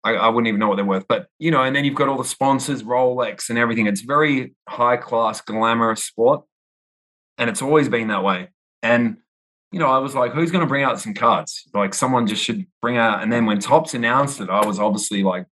[0.04, 2.08] I, I wouldn't even know what they're worth, but you know, and then you've got
[2.08, 3.88] all the sponsors, Rolex, and everything.
[3.88, 6.44] It's very high class, glamorous sport,
[7.38, 8.50] and it's always been that way.
[8.82, 9.18] And
[9.72, 11.68] you know, I was like, who's going to bring out some cards?
[11.74, 13.22] Like, someone just should bring out.
[13.22, 15.46] And then when Topps announced it, I was obviously like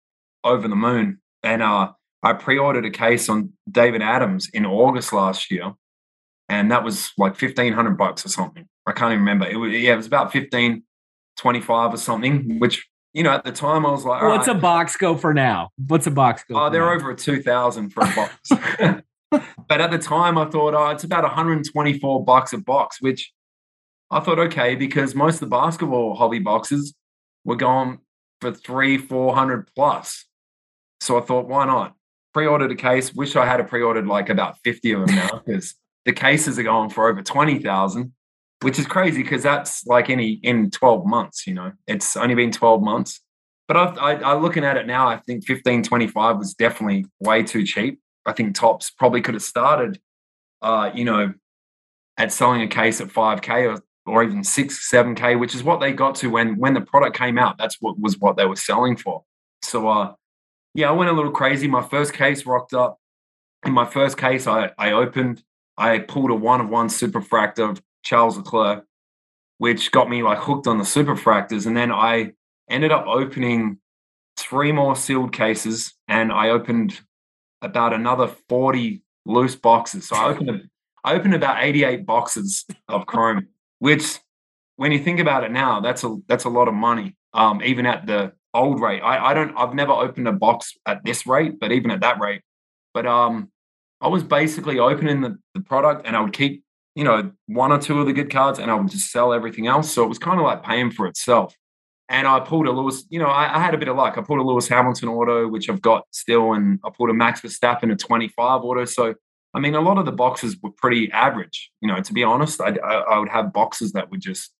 [0.43, 1.19] over the moon.
[1.43, 1.91] And uh,
[2.23, 5.73] I pre-ordered a case on Dave and Adam's in August last year,
[6.49, 8.67] and that was like fifteen hundred bucks or something.
[8.87, 9.47] I can't even remember.
[9.47, 10.81] It was yeah, it was about 15,
[11.35, 12.59] 25 or something.
[12.59, 14.57] Which you know, at the time I was like, what's right.
[14.57, 15.69] a box go for now?
[15.87, 16.59] What's a box go?
[16.59, 16.93] Oh, they're now?
[16.93, 19.03] over a two thousand for a box.
[19.67, 22.59] but at the time, I thought, oh, it's about one hundred and twenty-four bucks a
[22.59, 23.33] box, which
[24.09, 26.93] I thought okay because most of the basketball hobby boxes
[27.43, 27.99] were going
[28.39, 30.25] for three, four hundred plus.
[31.01, 31.95] So I thought, why not?
[32.37, 33.15] Pre-ordered a case.
[33.15, 35.73] Wish I had a pre-ordered like about 50 of them now because
[36.05, 38.13] the cases are going for over 20,000,
[38.61, 42.51] which is crazy because that's like any in 12 months, you know, it's only been
[42.51, 43.21] 12 months.
[43.67, 47.41] But I've, I, I looking at it now, I think 15, 25 was definitely way
[47.41, 47.99] too cheap.
[48.23, 49.99] I think Topps probably could have started,
[50.61, 51.33] uh, you know,
[52.17, 55.91] at selling a case at 5K or, or even six, 7K, which is what they
[55.91, 57.57] got to when when the product came out.
[57.57, 59.23] That's what was what they were selling for.
[59.63, 60.13] So uh
[60.77, 61.67] yeah, I went a little crazy.
[61.67, 62.99] My first case rocked up.
[63.65, 65.41] In my first case, I, I opened,
[65.75, 68.85] I pulled a one of one superfractor of Charles Leclerc,
[69.57, 71.65] which got me like hooked on the superfractors.
[71.65, 72.33] And then I
[72.69, 73.79] ended up opening
[74.37, 77.01] three more sealed cases and I opened
[77.63, 80.07] about another 40 loose boxes.
[80.07, 80.69] So I opened,
[81.03, 83.47] I opened about 88 boxes of chrome,
[83.79, 84.19] which
[84.75, 87.15] when you think about it now, that's a, that's a lot of money.
[87.33, 89.01] Um, even at the old rate.
[89.01, 92.19] I, I don't I've never opened a box at this rate, but even at that
[92.19, 92.41] rate.
[92.93, 93.51] But um
[94.01, 96.63] I was basically opening the, the product and I would keep,
[96.95, 99.67] you know, one or two of the good cards and I would just sell everything
[99.67, 99.91] else.
[99.91, 101.55] So it was kind of like paying for itself.
[102.09, 104.17] And I pulled a Lewis, you know, I, I, had a bit of luck.
[104.17, 107.41] I pulled a Lewis Hamilton auto, which I've got still, and I pulled a Max
[107.41, 108.85] Verstappen a 25 auto.
[108.85, 109.13] So,
[109.53, 111.69] I mean, a lot of the boxes were pretty average.
[111.81, 114.53] You know, to be honest, I, I, I would have boxes that were just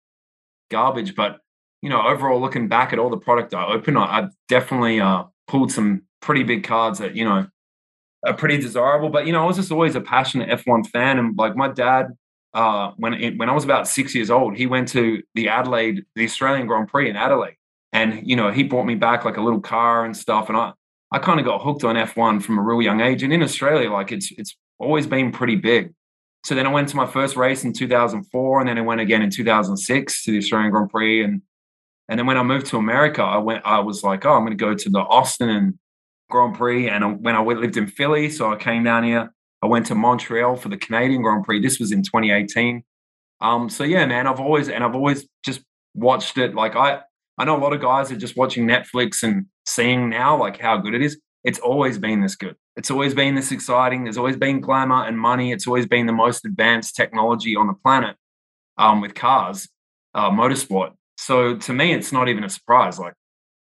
[0.70, 1.14] garbage.
[1.14, 1.38] But
[1.82, 5.24] you know, overall, looking back at all the product I opened, I, I definitely uh,
[5.46, 7.46] pulled some pretty big cards that you know
[8.26, 9.10] are pretty desirable.
[9.10, 12.16] But you know, I was just always a passionate F1 fan, and like my dad,
[12.54, 16.04] uh, when it, when I was about six years old, he went to the Adelaide,
[16.14, 17.56] the Australian Grand Prix in Adelaide,
[17.92, 20.72] and you know, he brought me back like a little car and stuff, and I
[21.10, 23.22] I kind of got hooked on F1 from a real young age.
[23.22, 25.94] And in Australia, like it's it's always been pretty big.
[26.44, 29.22] So then I went to my first race in 2004, and then I went again
[29.22, 31.42] in 2006 to the Australian Grand Prix, and
[32.08, 33.62] and then when I moved to America, I went.
[33.64, 35.78] I was like, oh, I'm going to go to the Austin and
[36.30, 36.88] Grand Prix.
[36.88, 39.30] And when I lived in Philly, so I came down here.
[39.62, 41.60] I went to Montreal for the Canadian Grand Prix.
[41.60, 42.82] This was in 2018.
[43.40, 45.60] Um, so yeah, man, I've always and I've always just
[45.94, 46.54] watched it.
[46.54, 47.00] Like I,
[47.36, 50.78] I know a lot of guys are just watching Netflix and seeing now like how
[50.78, 51.20] good it is.
[51.44, 52.56] It's always been this good.
[52.76, 54.04] It's always been this exciting.
[54.04, 55.52] There's always been glamour and money.
[55.52, 58.16] It's always been the most advanced technology on the planet
[58.76, 59.68] um, with cars,
[60.14, 60.92] uh, motorsport.
[61.18, 62.98] So to me, it's not even a surprise.
[62.98, 63.14] Like,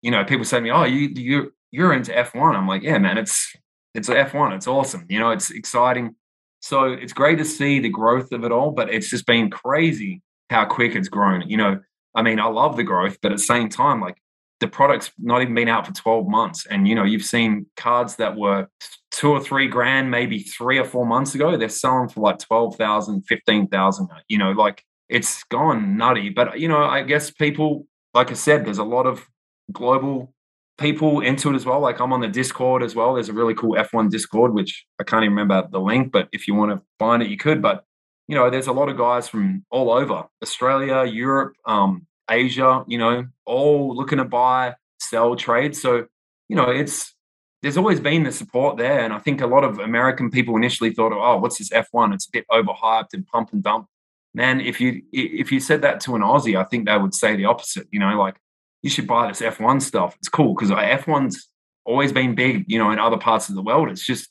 [0.03, 2.99] you know, people say to me, "Oh, you you you're into F1." I'm like, "Yeah,
[2.99, 3.55] man, it's
[3.95, 4.53] it's F1.
[4.53, 5.07] It's awesome.
[5.09, 6.17] You know, it's exciting."
[6.61, 10.23] So it's great to see the growth of it all, but it's just been crazy
[10.51, 11.49] how quick it's grown.
[11.49, 11.81] You know,
[12.15, 14.17] I mean, I love the growth, but at the same time, like
[14.61, 16.67] the product's not even been out for 12 months.
[16.67, 18.69] And, you know, you've seen cards that were
[19.11, 23.23] two or three grand, maybe three or four months ago, they're selling for like 12,000,
[23.23, 24.83] 15,000, you know, like
[25.15, 26.29] it's gone nutty.
[26.29, 29.27] But you know, I guess people, like I said, there's a lot of
[29.73, 30.35] global
[30.77, 31.81] people into it as well.
[31.81, 33.15] Like I'm on the Discord as well.
[33.15, 36.49] There's a really cool F1 Discord, which I can't even remember the link, but if
[36.49, 37.63] you want to find it, you could.
[37.63, 37.85] But
[38.27, 42.85] you know, there's a lot of guys from all over Australia, Europe, um, Asia.
[42.89, 45.77] You know, all looking to buy, sell, trade.
[45.77, 46.07] So
[46.49, 47.15] you know, it's
[47.63, 50.93] there's always been the support there, and I think a lot of American people initially
[50.93, 52.13] thought, "Oh, what's this F1?
[52.13, 53.87] It's a bit overhyped and pump and dump."
[54.35, 57.37] Man, if you if you said that to an Aussie, I think they would say
[57.37, 57.87] the opposite.
[57.91, 58.37] You know, like
[58.83, 60.17] you should buy this F1 stuff.
[60.19, 61.49] It's cool because F1's
[61.85, 62.65] always been big.
[62.67, 64.29] You know, in other parts of the world, it's just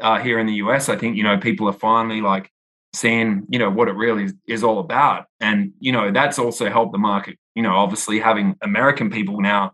[0.00, 0.88] uh, here in the US.
[0.88, 2.50] I think you know people are finally like
[2.94, 6.92] seeing you know what it really is, all about, and you know that's also helped
[6.92, 7.38] the market.
[7.54, 9.72] You know, obviously having American people now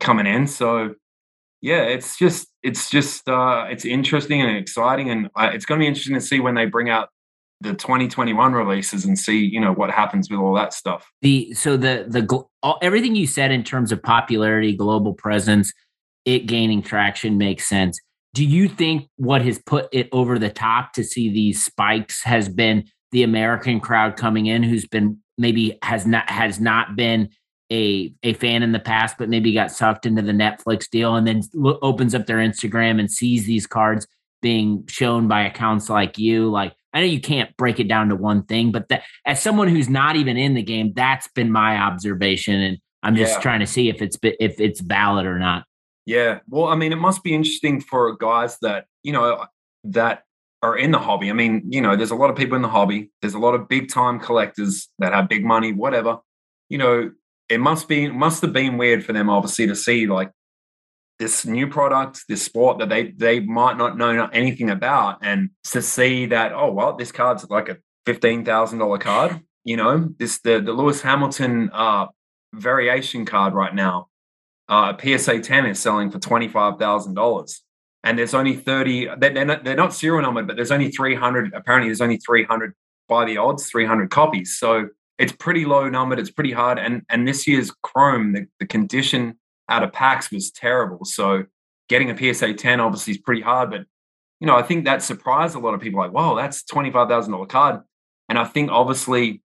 [0.00, 0.94] coming in, so
[1.60, 5.82] yeah, it's just it's just uh, it's interesting and exciting, and uh, it's going to
[5.82, 7.10] be interesting to see when they bring out
[7.60, 11.76] the 2021 releases and see you know what happens with all that stuff the so
[11.76, 15.72] the the all, everything you said in terms of popularity global presence
[16.24, 18.00] it gaining traction makes sense
[18.32, 22.48] do you think what has put it over the top to see these spikes has
[22.48, 27.28] been the American crowd coming in who's been maybe has not has not been
[27.72, 31.26] a a fan in the past, but maybe got sucked into the Netflix deal and
[31.26, 34.06] then lo- opens up their Instagram and sees these cards
[34.42, 36.50] being shown by accounts like you.
[36.50, 39.68] Like I know you can't break it down to one thing, but that as someone
[39.68, 43.40] who's not even in the game, that's been my observation, and I'm just yeah.
[43.40, 45.64] trying to see if it's if it's valid or not.
[46.06, 49.46] Yeah, well, I mean, it must be interesting for guys that you know
[49.84, 50.24] that
[50.62, 51.30] are in the hobby.
[51.30, 53.10] I mean, you know, there's a lot of people in the hobby.
[53.22, 56.18] There's a lot of big time collectors that have big money, whatever.
[56.68, 57.10] You know,
[57.48, 60.30] it must be must have been weird for them obviously to see like
[61.20, 65.80] this new product this sport that they they might not know anything about and to
[65.80, 70.72] see that oh well this card's like a $15000 card you know this the the
[70.72, 72.06] lewis hamilton uh
[72.54, 74.08] variation card right now
[74.68, 77.60] uh psa 10 is selling for $25000
[78.02, 81.90] and there's only 30 they're not, they're not serial numbered but there's only 300 apparently
[81.90, 82.72] there's only 300
[83.08, 84.88] by the odds 300 copies so
[85.20, 86.18] it's pretty low numbered.
[86.18, 86.78] It's pretty hard.
[86.78, 89.38] And and this year's Chrome, the, the condition
[89.70, 91.04] out of packs was terrible.
[91.04, 91.44] So
[91.88, 93.70] getting a PSA 10 obviously is pretty hard.
[93.70, 93.86] But
[94.40, 96.00] you know, I think that surprised a lot of people.
[96.00, 97.82] Like, wow, that's twenty five thousand dollar card.
[98.28, 99.42] And I think obviously,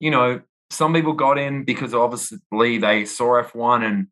[0.00, 0.40] you know,
[0.70, 4.08] some people got in because obviously they saw F1 and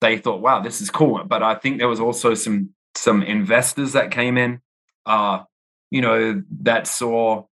[0.00, 1.22] they thought, wow, this is cool.
[1.24, 4.60] But I think there was also some some investors that came in,
[5.06, 5.42] uh,
[5.90, 7.44] you know, that saw,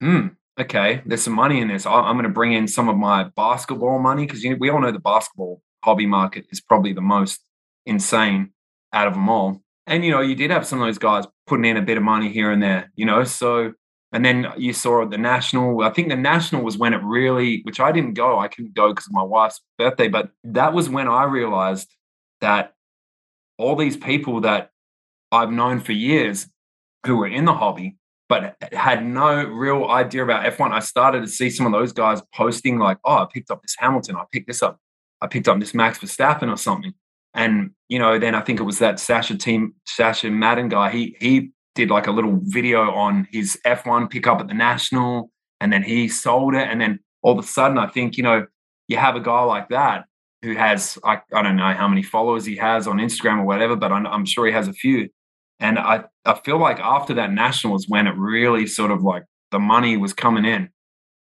[0.00, 1.86] hmm, okay, there's some money in this.
[1.86, 4.80] I'm going to bring in some of my basketball money because you know, we all
[4.80, 7.40] know the basketball hobby market is probably the most
[7.86, 8.50] insane
[8.92, 9.62] out of them all.
[9.86, 12.02] And you know, you did have some of those guys putting in a bit of
[12.02, 13.22] money here and there, you know.
[13.22, 13.72] So,
[14.12, 15.82] and then you saw the national.
[15.82, 18.38] I think the national was when it really, which I didn't go.
[18.40, 21.88] I couldn't go because of my wife's birthday, but that was when I realized
[22.40, 22.74] that
[23.58, 24.70] all these people that
[25.30, 26.48] I've known for years
[27.06, 27.96] who were in the hobby
[28.28, 30.72] but had no real idea about F1.
[30.72, 33.76] I started to see some of those guys posting like, "Oh, I picked up this
[33.78, 34.16] Hamilton.
[34.16, 34.80] I picked this up.
[35.20, 36.94] I picked up this Max Verstappen or something."
[37.34, 40.90] And you know, then I think it was that Sasha team, Sasha Madden guy.
[40.90, 45.72] He he did like a little video on his F1 pickup at the National, and
[45.72, 46.68] then he sold it.
[46.68, 48.46] And then all of a sudden, I think you know,
[48.88, 50.06] you have a guy like that
[50.42, 53.76] who has I, I don't know how many followers he has on Instagram or whatever,
[53.76, 55.08] but I'm, I'm sure he has a few
[55.60, 59.24] and I, I feel like after that national was when it really sort of like
[59.50, 60.68] the money was coming in,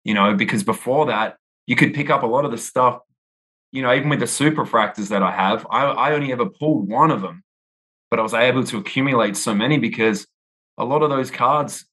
[0.04, 3.00] you know, because before that, you could pick up a lot of the stuff,
[3.78, 7.12] you know, even with the superfractors that I have, I, I only ever pulled one
[7.12, 7.44] of them,
[8.10, 10.26] but I was able to accumulate so many because
[10.80, 11.86] a lot of those cards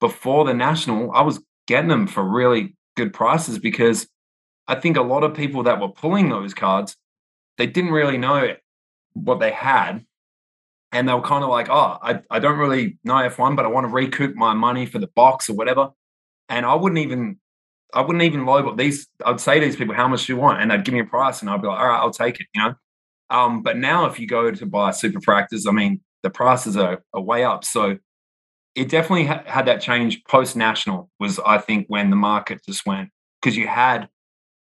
[0.00, 4.08] before the national, I was getting them for really good prices because
[4.66, 6.96] I think a lot of people that were pulling those cards,
[7.58, 8.54] they didn't really know
[9.12, 10.06] what they had
[10.90, 13.68] and they were kind of like, oh, I, I don't really know F1, but I
[13.68, 15.90] want to recoup my money for the box or whatever.
[16.48, 17.40] And I wouldn't even,
[17.94, 19.08] I wouldn't even lowball these.
[19.24, 20.60] I'd say to these people, how much do you want?
[20.60, 22.46] And they'd give me a price, and I'd be like, all right, I'll take it,
[22.54, 22.74] you know.
[23.30, 27.20] Um, but now, if you go to buy superfractors, I mean, the prices are, are
[27.20, 27.64] way up.
[27.64, 27.98] So
[28.74, 31.10] it definitely ha- had that change post national.
[31.18, 34.08] Was I think when the market just went because you had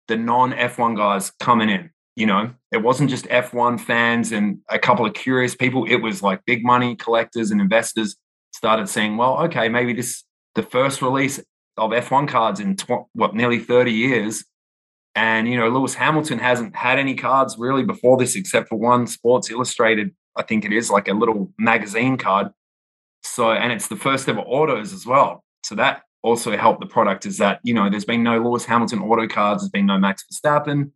[0.07, 4.79] the non F1 guys coming in you know, it wasn't just F1 fans and a
[4.79, 5.85] couple of curious people.
[5.85, 8.15] It was like big money collectors and investors
[8.53, 10.23] started saying, well, okay, maybe this
[10.55, 11.43] the first release
[11.77, 14.45] of F1 cards in tw- what nearly 30 years.
[15.15, 19.07] And you know, Lewis Hamilton hasn't had any cards really before this, except for one
[19.07, 20.13] Sports Illustrated.
[20.35, 22.49] I think it is like a little magazine card.
[23.23, 25.43] So, and it's the first ever autos as well.
[25.63, 27.25] So that also helped the product.
[27.25, 29.61] Is that you know, there's been no Lewis Hamilton auto cards.
[29.63, 30.91] There's been no Max Verstappen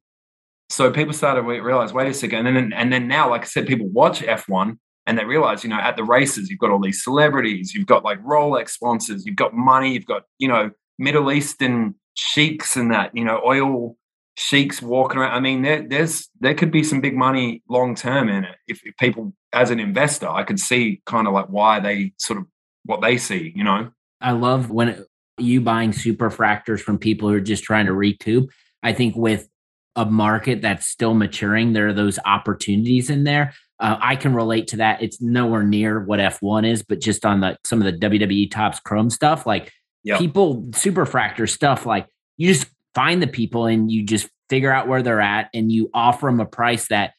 [0.70, 3.46] so people started to realize, wait a second, and then and then now, like I
[3.46, 4.78] said, people watch F1
[5.10, 8.04] and they realize, you know, at the races, you've got all these celebrities, you've got
[8.04, 10.70] like Rolex sponsors, you've got money, you've got you know
[11.00, 13.96] Middle Eastern sheiks and that, you know, oil
[14.38, 15.34] sheiks walking around.
[15.34, 18.56] I mean, there, there's there could be some big money long term in it.
[18.68, 22.40] If, if people, as an investor, I could see kind of like why they sort
[22.40, 22.46] of
[22.84, 23.90] what they see, you know.
[24.22, 25.06] I love when
[25.38, 28.50] you buying superfractors from people who are just trying to recoup.
[28.84, 29.48] I think with
[29.96, 33.54] a market that's still maturing, there are those opportunities in there.
[33.80, 35.02] Uh, I can relate to that.
[35.02, 38.80] It's nowhere near what F1 is, but just on the some of the WWE Topps
[38.80, 39.72] Chrome stuff, like
[40.04, 40.20] yep.
[40.20, 42.08] people superfractor stuff, like
[42.38, 45.90] you just find the people and you just figure out where they're at and you
[45.94, 47.14] offer them a price that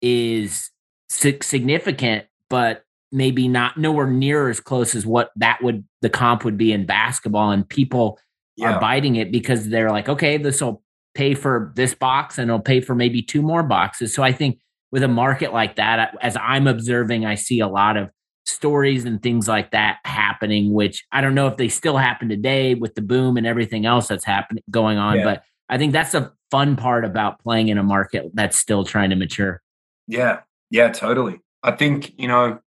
[0.00, 0.70] is
[1.08, 6.56] significant, but maybe not nowhere near as close as what that would the comp would
[6.56, 7.50] be in basketball.
[7.50, 8.18] And people
[8.56, 8.72] yeah.
[8.72, 10.82] are biting it because they're like, okay, this will
[11.14, 14.14] pay for this box and it'll pay for maybe two more boxes.
[14.14, 14.58] So I think
[14.92, 18.10] with a market like that, uh, as I'm observing, I see a lot of
[18.44, 22.74] stories and things like that happening, which I don't know if they still happen today
[22.74, 25.18] with the boom and everything else that's happening going on.
[25.18, 25.24] Yeah.
[25.24, 29.10] But I think that's a fun part about playing in a market that's still trying
[29.10, 29.62] to mature.
[30.06, 30.40] Yeah.
[30.70, 31.40] Yeah, totally.
[31.62, 32.58] I think, you know,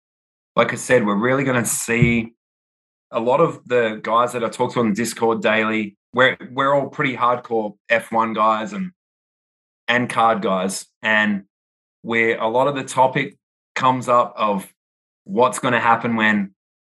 [0.56, 2.34] like I said, we're really going to see
[3.10, 5.96] a lot of the guys that I talk to on the Discord daily.
[6.12, 8.92] We're we're all pretty hardcore F1 guys and
[9.88, 11.44] and card guys, and
[12.04, 13.36] where a lot of the topic
[13.74, 14.70] comes up of
[15.24, 16.54] what's going to happen when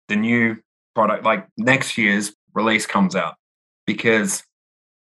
[0.09, 0.57] the new
[0.95, 3.35] product, like next year's release, comes out,
[3.87, 4.43] because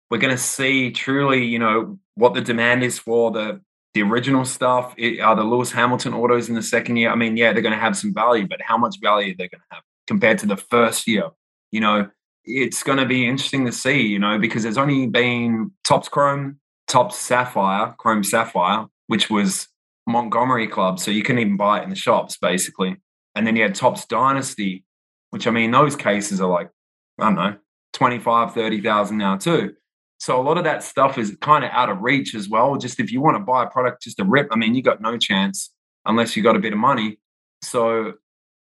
[0.08, 3.60] we're going to see truly, you know, what the demand is for the
[3.92, 4.94] the original stuff.
[4.96, 7.10] It, are the Lewis Hamilton autos in the second year?
[7.10, 9.48] I mean, yeah, they're going to have some value, but how much value are they
[9.48, 11.30] going to have compared to the first year?
[11.72, 12.08] You know,
[12.44, 14.02] it's going to be interesting to see.
[14.02, 19.66] You know, because there's only been Topps Chrome, Topps Sapphire, Chrome Sapphire, which was
[20.10, 22.96] Montgomery Club, so you couldn't even buy it in the shops, basically.
[23.34, 24.84] And then you had Topps Dynasty,
[25.30, 26.70] which I mean, those cases are like,
[27.18, 27.56] I don't know,
[27.92, 29.74] 25, 30,000 now too.
[30.18, 32.76] So a lot of that stuff is kind of out of reach as well.
[32.76, 35.00] Just if you want to buy a product just to rip, I mean, you got
[35.00, 35.72] no chance
[36.04, 37.18] unless you got a bit of money.
[37.62, 38.14] So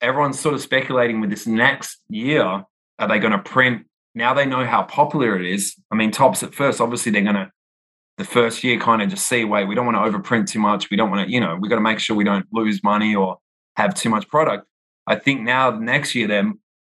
[0.01, 2.63] everyone's sort of speculating with this next year,
[2.99, 3.85] are they going to print?
[4.13, 5.75] Now they know how popular it is.
[5.91, 7.51] I mean, Topps at first, obviously they're going to
[8.17, 10.89] the first year kind of just see, wait, we don't want to overprint too much.
[10.89, 13.15] We don't want to, you know, we got to make sure we don't lose money
[13.15, 13.37] or
[13.75, 14.67] have too much product.
[15.05, 16.51] I think now next year they're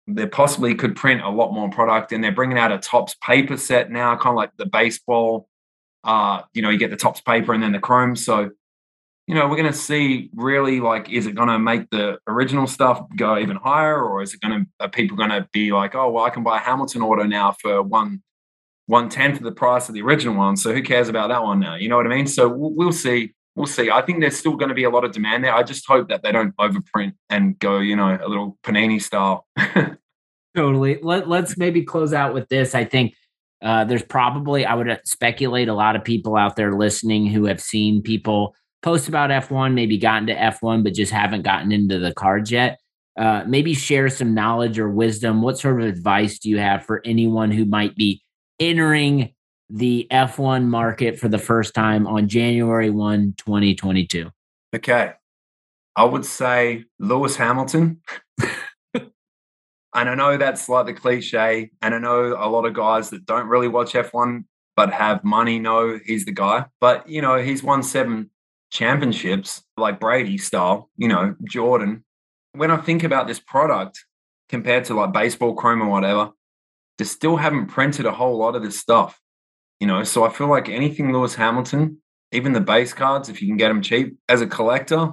[0.06, 3.56] they possibly could print a lot more product and they're bringing out a Topps paper
[3.56, 5.48] set now kind of like the baseball
[6.04, 8.50] uh you know you get the Topps paper and then the chrome so
[9.26, 12.66] you know we're going to see really like is it going to make the original
[12.66, 15.94] stuff go even higher or is it going to are people going to be like
[15.94, 18.22] oh well i can buy a hamilton auto now for one
[18.90, 21.60] one tenth of the price of the original one so who cares about that one
[21.60, 23.90] now you know what i mean so we'll, we'll see we'll see.
[23.90, 25.54] I think there's still going to be a lot of demand there.
[25.54, 29.46] I just hope that they don't overprint and go, you know, a little Panini style.
[30.56, 30.98] totally.
[31.02, 32.74] Let, let's maybe close out with this.
[32.74, 33.14] I think
[33.62, 37.60] uh, there's probably, I would speculate, a lot of people out there listening who have
[37.60, 42.14] seen people post about F1, maybe gotten to F1, but just haven't gotten into the
[42.14, 42.80] cards yet.
[43.18, 45.42] Uh, maybe share some knowledge or wisdom.
[45.42, 48.22] What sort of advice do you have for anyone who might be
[48.60, 49.34] entering
[49.70, 54.30] the F1 market for the first time on January 1, 2022?
[54.74, 55.12] Okay.
[55.96, 58.00] I would say Lewis Hamilton.
[58.94, 59.08] and
[59.92, 61.70] I know that's like the cliche.
[61.82, 64.44] And I know a lot of guys that don't really watch F1
[64.76, 66.64] but have money know he's the guy.
[66.80, 68.30] But, you know, he's won seven
[68.70, 72.04] championships like Brady style, you know, Jordan.
[72.52, 74.04] When I think about this product
[74.48, 76.30] compared to like baseball chrome or whatever,
[77.00, 79.18] they still haven't printed a whole lot of this stuff.
[79.80, 83.48] You know, so I feel like anything Lewis Hamilton, even the base cards, if you
[83.48, 85.12] can get them cheap as a collector,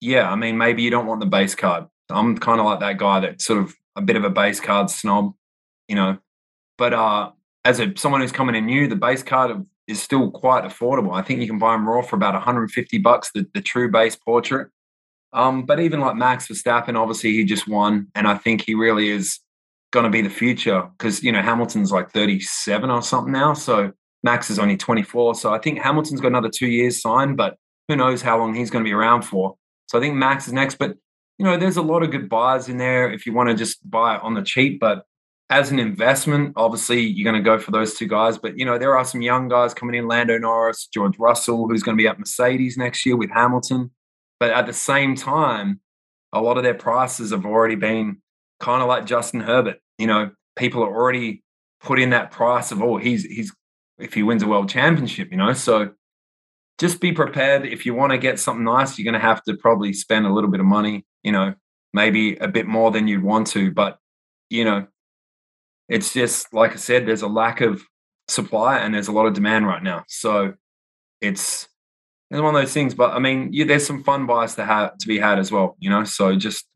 [0.00, 1.84] yeah, I mean, maybe you don't want the base card.
[2.08, 4.88] I'm kind of like that guy that sort of a bit of a base card
[4.88, 5.34] snob,
[5.88, 6.16] you know.
[6.78, 7.32] But uh,
[7.66, 11.14] as a someone who's coming in new, the base card is still quite affordable.
[11.14, 14.16] I think you can buy them raw for about 150 bucks, the, the true base
[14.16, 14.70] portrait.
[15.34, 19.10] Um, but even like Max Verstappen, obviously he just won, and I think he really
[19.10, 19.40] is
[19.94, 23.92] going to be the future because you know Hamilton's like 37 or something now, so
[24.24, 25.36] Max is only 24.
[25.36, 27.56] So I think Hamilton's got another two years signed, but
[27.88, 29.54] who knows how long he's going to be around for.
[29.86, 30.96] So I think Max is next, but
[31.38, 33.88] you know there's a lot of good buys in there if you want to just
[33.88, 34.80] buy it on the cheap.
[34.80, 35.04] But
[35.48, 38.36] as an investment, obviously you're going to go for those two guys.
[38.36, 41.84] But you know there are some young guys coming in: Lando Norris, George Russell, who's
[41.84, 43.92] going to be at Mercedes next year with Hamilton.
[44.40, 45.80] But at the same time,
[46.32, 48.18] a lot of their prices have already been
[48.58, 51.42] kind of like Justin Herbert you know, people are already
[51.80, 53.52] put in that price of, oh, he's he's
[53.98, 55.52] if he wins a world championship, you know.
[55.52, 55.90] So
[56.78, 57.66] just be prepared.
[57.66, 60.32] If you want to get something nice, you're going to have to probably spend a
[60.32, 61.54] little bit of money, you know,
[61.92, 63.70] maybe a bit more than you'd want to.
[63.70, 63.98] But,
[64.50, 64.86] you know,
[65.88, 67.82] it's just like I said, there's a lack of
[68.28, 70.04] supply and there's a lot of demand right now.
[70.08, 70.54] So
[71.20, 71.68] it's
[72.30, 72.94] it's one of those things.
[72.94, 75.76] But I mean, yeah, there's some fun buys to have to be had as well,
[75.78, 76.04] you know.
[76.04, 76.66] So just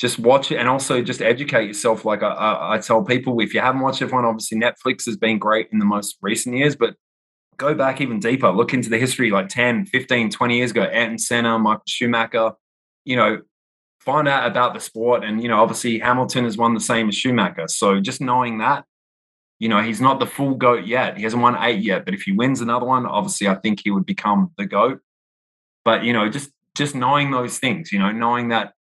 [0.00, 2.06] just watch it and also just educate yourself.
[2.06, 5.38] Like I, I, I tell people, if you haven't watched F1, obviously Netflix has been
[5.38, 6.94] great in the most recent years, but
[7.58, 11.18] go back even deeper, look into the history like 10, 15, 20 years ago, Ayrton
[11.18, 12.52] Senna, Michael Schumacher,
[13.04, 13.42] you know,
[14.00, 15.22] find out about the sport.
[15.22, 17.68] And, you know, obviously Hamilton has won the same as Schumacher.
[17.68, 18.86] So just knowing that,
[19.58, 21.18] you know, he's not the full GOAT yet.
[21.18, 22.06] He hasn't won eight yet.
[22.06, 25.00] But if he wins another one, obviously I think he would become the GOAT.
[25.84, 28.72] But, you know, just just knowing those things, you know, knowing that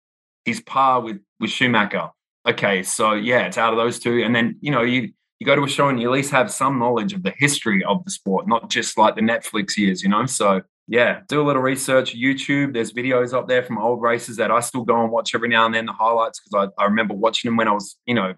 [0.49, 2.09] he's par with with Schumacher.
[2.49, 5.55] Okay, so yeah, it's out of those two, and then you know you you go
[5.55, 8.11] to a show and you at least have some knowledge of the history of the
[8.11, 10.26] sport, not just like the Netflix years, you know.
[10.26, 12.16] So yeah, do a little research.
[12.16, 15.49] YouTube, there's videos up there from old races that I still go and watch every
[15.49, 18.14] now and then, the highlights, because I, I remember watching them when I was, you
[18.14, 18.34] know,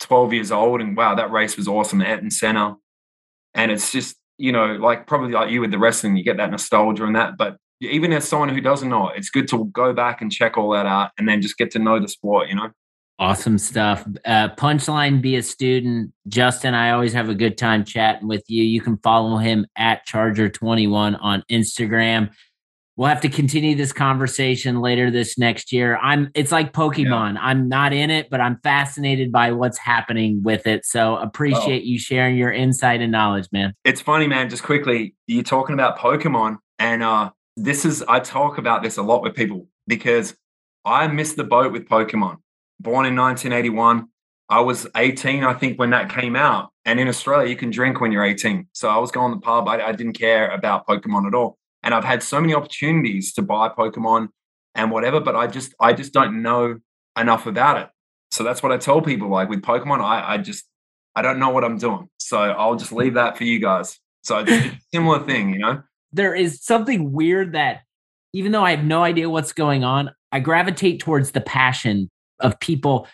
[0.00, 0.80] 12 years old.
[0.80, 2.76] And wow, that race was awesome at Ayrton Senna,
[3.54, 6.50] And it's just, you know, like probably like you with the wrestling, you get that
[6.50, 7.38] nostalgia and that.
[7.38, 10.56] But even as someone who doesn't know it, it's good to go back and check
[10.56, 12.70] all that out and then just get to know the sport, you know?
[13.18, 14.06] Awesome stuff.
[14.24, 16.12] Uh, punchline, be a student.
[16.26, 18.64] Justin, I always have a good time chatting with you.
[18.64, 22.30] You can follow him at Charger21 on Instagram.
[22.96, 25.96] We'll have to continue this conversation later this next year.
[25.98, 27.34] I'm it's like Pokemon.
[27.34, 27.40] Yeah.
[27.42, 30.84] I'm not in it, but I'm fascinated by what's happening with it.
[30.84, 31.86] So appreciate oh.
[31.86, 33.74] you sharing your insight and knowledge, man.
[33.84, 34.50] It's funny, man.
[34.50, 39.02] Just quickly, you're talking about Pokemon, and uh, this is I talk about this a
[39.02, 40.34] lot with people because
[40.84, 42.38] I missed the boat with Pokemon
[42.82, 44.08] born in 1981.
[44.48, 46.70] I was 18, I think, when that came out.
[46.84, 48.66] And in Australia, you can drink when you're 18.
[48.72, 49.68] So I was going to the pub.
[49.68, 51.58] I, I didn't care about Pokemon at all.
[51.82, 54.28] And I've had so many opportunities to buy Pokemon
[54.74, 56.78] and whatever, but I just I just don't know
[57.18, 57.88] enough about it.
[58.30, 59.28] So that's what I tell people.
[59.28, 60.64] Like with Pokemon, I, I just
[61.14, 62.08] I don't know what I'm doing.
[62.18, 63.98] So I'll just leave that for you guys.
[64.22, 65.82] So it's a similar thing, you know.
[66.12, 67.82] There is something weird that
[68.32, 72.10] even though I have no idea what's going on, I gravitate towards the passion
[72.40, 73.06] of people.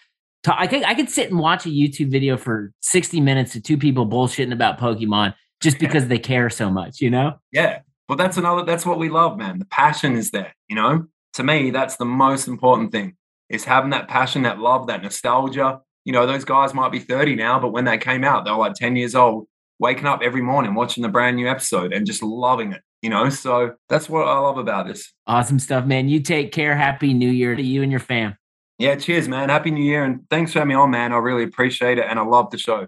[0.46, 3.76] I could I could sit and watch a YouTube video for 60 minutes of two
[3.76, 7.34] people bullshitting about Pokemon just because they care so much, you know?
[7.52, 7.80] Yeah.
[8.08, 9.58] Well, that's another that's what we love, man.
[9.58, 11.06] The passion is there, you know?
[11.34, 13.16] To me, that's the most important thing.
[13.48, 15.80] Is having that passion, that love, that nostalgia.
[16.04, 18.56] You know, those guys might be 30 now, but when they came out, they were
[18.56, 19.46] like 10 years old,
[19.78, 23.28] waking up every morning, watching the brand new episode and just loving it you know
[23.28, 27.30] so that's what i love about this awesome stuff man you take care happy new
[27.30, 28.36] year to you and your fam
[28.78, 29.48] yeah, cheers, man.
[29.48, 30.04] Happy New Year.
[30.04, 31.12] And thanks for having me on, man.
[31.12, 32.06] I really appreciate it.
[32.08, 32.86] And I love the show.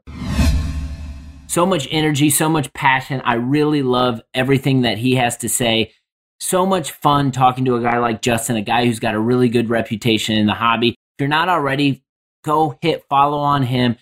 [1.49, 3.21] So much energy, so much passion.
[3.25, 5.93] I really love everything that he has to say.
[6.39, 9.49] So much fun talking to a guy like Justin, a guy who's got a really
[9.49, 10.91] good reputation in the hobby.
[10.91, 12.05] If you're not already,
[12.45, 13.97] go hit follow on him.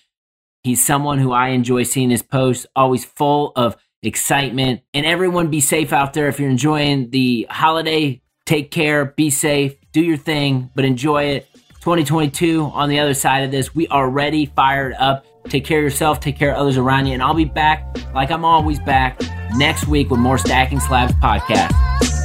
[0.62, 4.82] He's someone who I enjoy seeing his posts, always full of excitement.
[4.94, 6.28] And everyone be safe out there.
[6.28, 11.48] If you're enjoying the holiday, take care, be safe, do your thing, but enjoy it.
[11.80, 13.74] 2022 on the other side of this.
[13.74, 15.24] We are ready, fired up.
[15.44, 17.14] Take care of yourself, take care of others around you.
[17.14, 19.20] And I'll be back, like I'm always back,
[19.54, 22.17] next week with more Stacking Slabs podcast.